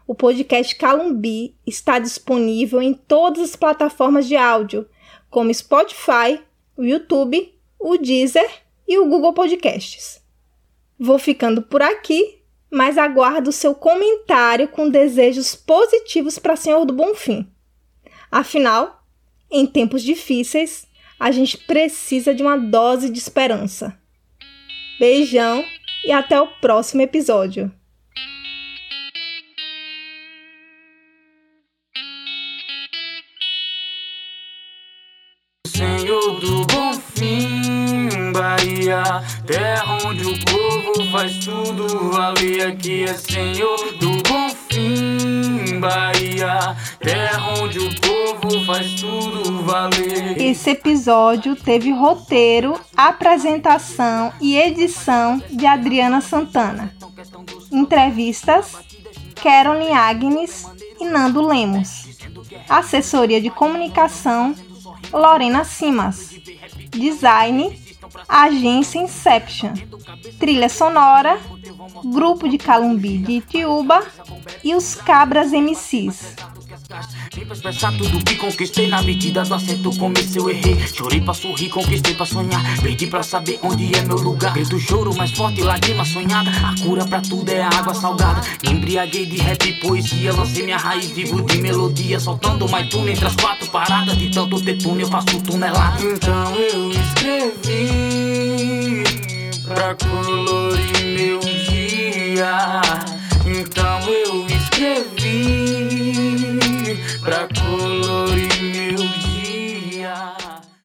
O 0.08 0.16
podcast 0.16 0.76
Calumbi 0.76 1.56
está 1.68 2.00
disponível 2.00 2.82
em 2.82 2.94
todas 2.94 3.44
as 3.44 3.56
plataformas 3.56 4.28
de 4.28 4.36
áudio, 4.36 4.88
como 5.30 5.54
Spotify, 5.54 6.42
o 6.78 6.84
YouTube, 6.84 7.54
o 7.80 7.98
Deezer 7.98 8.50
e 8.88 8.98
o 8.98 9.08
Google 9.08 9.34
Podcasts. 9.34 10.22
Vou 10.98 11.20
ficando 11.20 11.62
por 11.62 11.82
aqui, 11.82 12.42
mas 12.70 12.98
aguardo 12.98 13.52
seu 13.52 13.76
comentário 13.76 14.68
com 14.68 14.90
desejos 14.90 15.56
positivos 15.56 16.40
para 16.40 16.56
Senhor 16.56 16.86
do 16.86 16.94
Bonfim. 16.94 17.52
Afinal, 18.32 19.04
em 19.50 19.66
tempos 19.66 20.04
difíceis, 20.04 20.88
a 21.20 21.32
gente 21.32 21.58
precisa 21.58 22.34
de 22.34 22.42
uma 22.42 22.58
dose 22.58 23.10
de 23.10 23.20
esperança. 23.20 24.01
Beijão 25.02 25.66
e 26.06 26.12
até 26.12 26.40
o 26.40 26.46
próximo 26.46 27.02
episódio. 27.02 27.72
Senhor 35.66 36.40
do 36.40 36.68
bom 36.68 36.94
fim, 37.16 38.32
Bahia, 38.32 39.02
terra 39.48 39.98
onde 40.06 40.24
o 40.24 40.46
povo 40.46 41.12
faz 41.12 41.36
tudo 41.40 42.12
valer. 42.12 42.68
Aqui 42.68 43.06
é 43.06 43.16
Senhor 43.16 43.94
do 43.94 44.22
bom 44.22 44.50
fim, 44.70 45.80
Bahia, 45.80 46.78
terra 47.00 47.56
onde 47.60 47.80
o 47.80 48.01
faz 48.72 48.94
tudo 48.94 49.64
valer. 49.64 50.42
Esse 50.42 50.70
episódio 50.70 51.56
teve 51.56 51.92
roteiro, 51.92 52.80
apresentação 52.96 54.32
e 54.40 54.58
edição 54.58 55.42
de 55.50 55.66
Adriana 55.66 56.22
Santana. 56.22 56.94
Entrevistas: 57.72 58.78
Carolyn 59.36 59.94
Agnes 59.94 60.66
e 61.00 61.06
Nando 61.06 61.46
Lemos. 61.46 62.18
Assessoria 62.70 63.42
de 63.42 63.50
comunicação: 63.50 64.56
Lorena 65.12 65.66
Simas. 65.66 66.30
Design: 66.90 67.78
Agência 68.28 69.00
Inception. 69.00 69.74
Trilha 70.40 70.70
sonora: 70.70 71.38
Grupo 72.06 72.48
de 72.48 72.58
Calumbi 72.58 73.18
de 73.18 73.34
Itiúba 73.34 74.02
e 74.64 74.74
os 74.74 74.96
Cabras 74.96 75.52
MCs. 75.52 76.36
Vim 77.34 77.46
pra 77.46 77.56
expressar 77.56 77.94
tudo 77.98 78.22
que 78.26 78.36
conquistei 78.36 78.88
na 78.90 79.02
medida 79.02 79.44
do 79.44 79.54
acerto 79.54 79.96
comecei 79.98 80.42
eu 80.42 80.50
errei. 80.50 80.78
Chorei 80.94 81.22
pra 81.22 81.34
sorrir, 81.34 81.70
conquistei 81.70 82.14
pra 82.14 82.26
sonhar. 82.26 82.62
Perdi 82.82 83.08
pra 83.08 83.24
saber 83.24 83.58
onde 83.64 83.96
é 83.96 84.02
meu 84.02 84.18
lugar. 84.18 84.52
Grito 84.54 84.78
choro 84.78 85.16
mais 85.16 85.32
forte, 85.32 85.62
lágrima 85.62 86.04
sonhada. 86.04 86.50
A 86.50 86.76
cura 86.84 87.06
pra 87.06 87.22
tudo 87.22 87.50
é 87.50 87.62
água 87.62 87.94
salgada. 87.94 88.42
Embriaguei 88.70 89.26
de 89.26 89.38
rap 89.38 89.64
e 89.64 89.72
poesia 89.80 90.34
Lancei 90.34 90.64
minha 90.64 90.76
raiz, 90.76 91.10
vivo 91.12 91.42
de 91.44 91.62
melodia 91.62 92.20
Soltando 92.20 92.68
mais 92.68 92.90
túnel 92.90 93.14
entre 93.14 93.26
as 93.26 93.36
quatro 93.38 93.70
paradas. 93.70 94.18
De 94.18 94.30
tanto 94.30 94.60
ter 94.62 94.78
túnel, 94.78 95.08
eu 95.08 95.08
faço 95.08 95.40
tunelada. 95.42 96.04
Então 96.04 96.54
eu 96.56 96.92
escrevi 96.92 98.24
Pra 99.64 99.96
colorir 99.96 101.18
meu 101.18 101.40
dia. 101.40 102.82
Então 103.46 104.02
eu 104.10 104.46
escrevi 104.48 106.11
pra 107.22 107.48
colorir. 107.48 108.51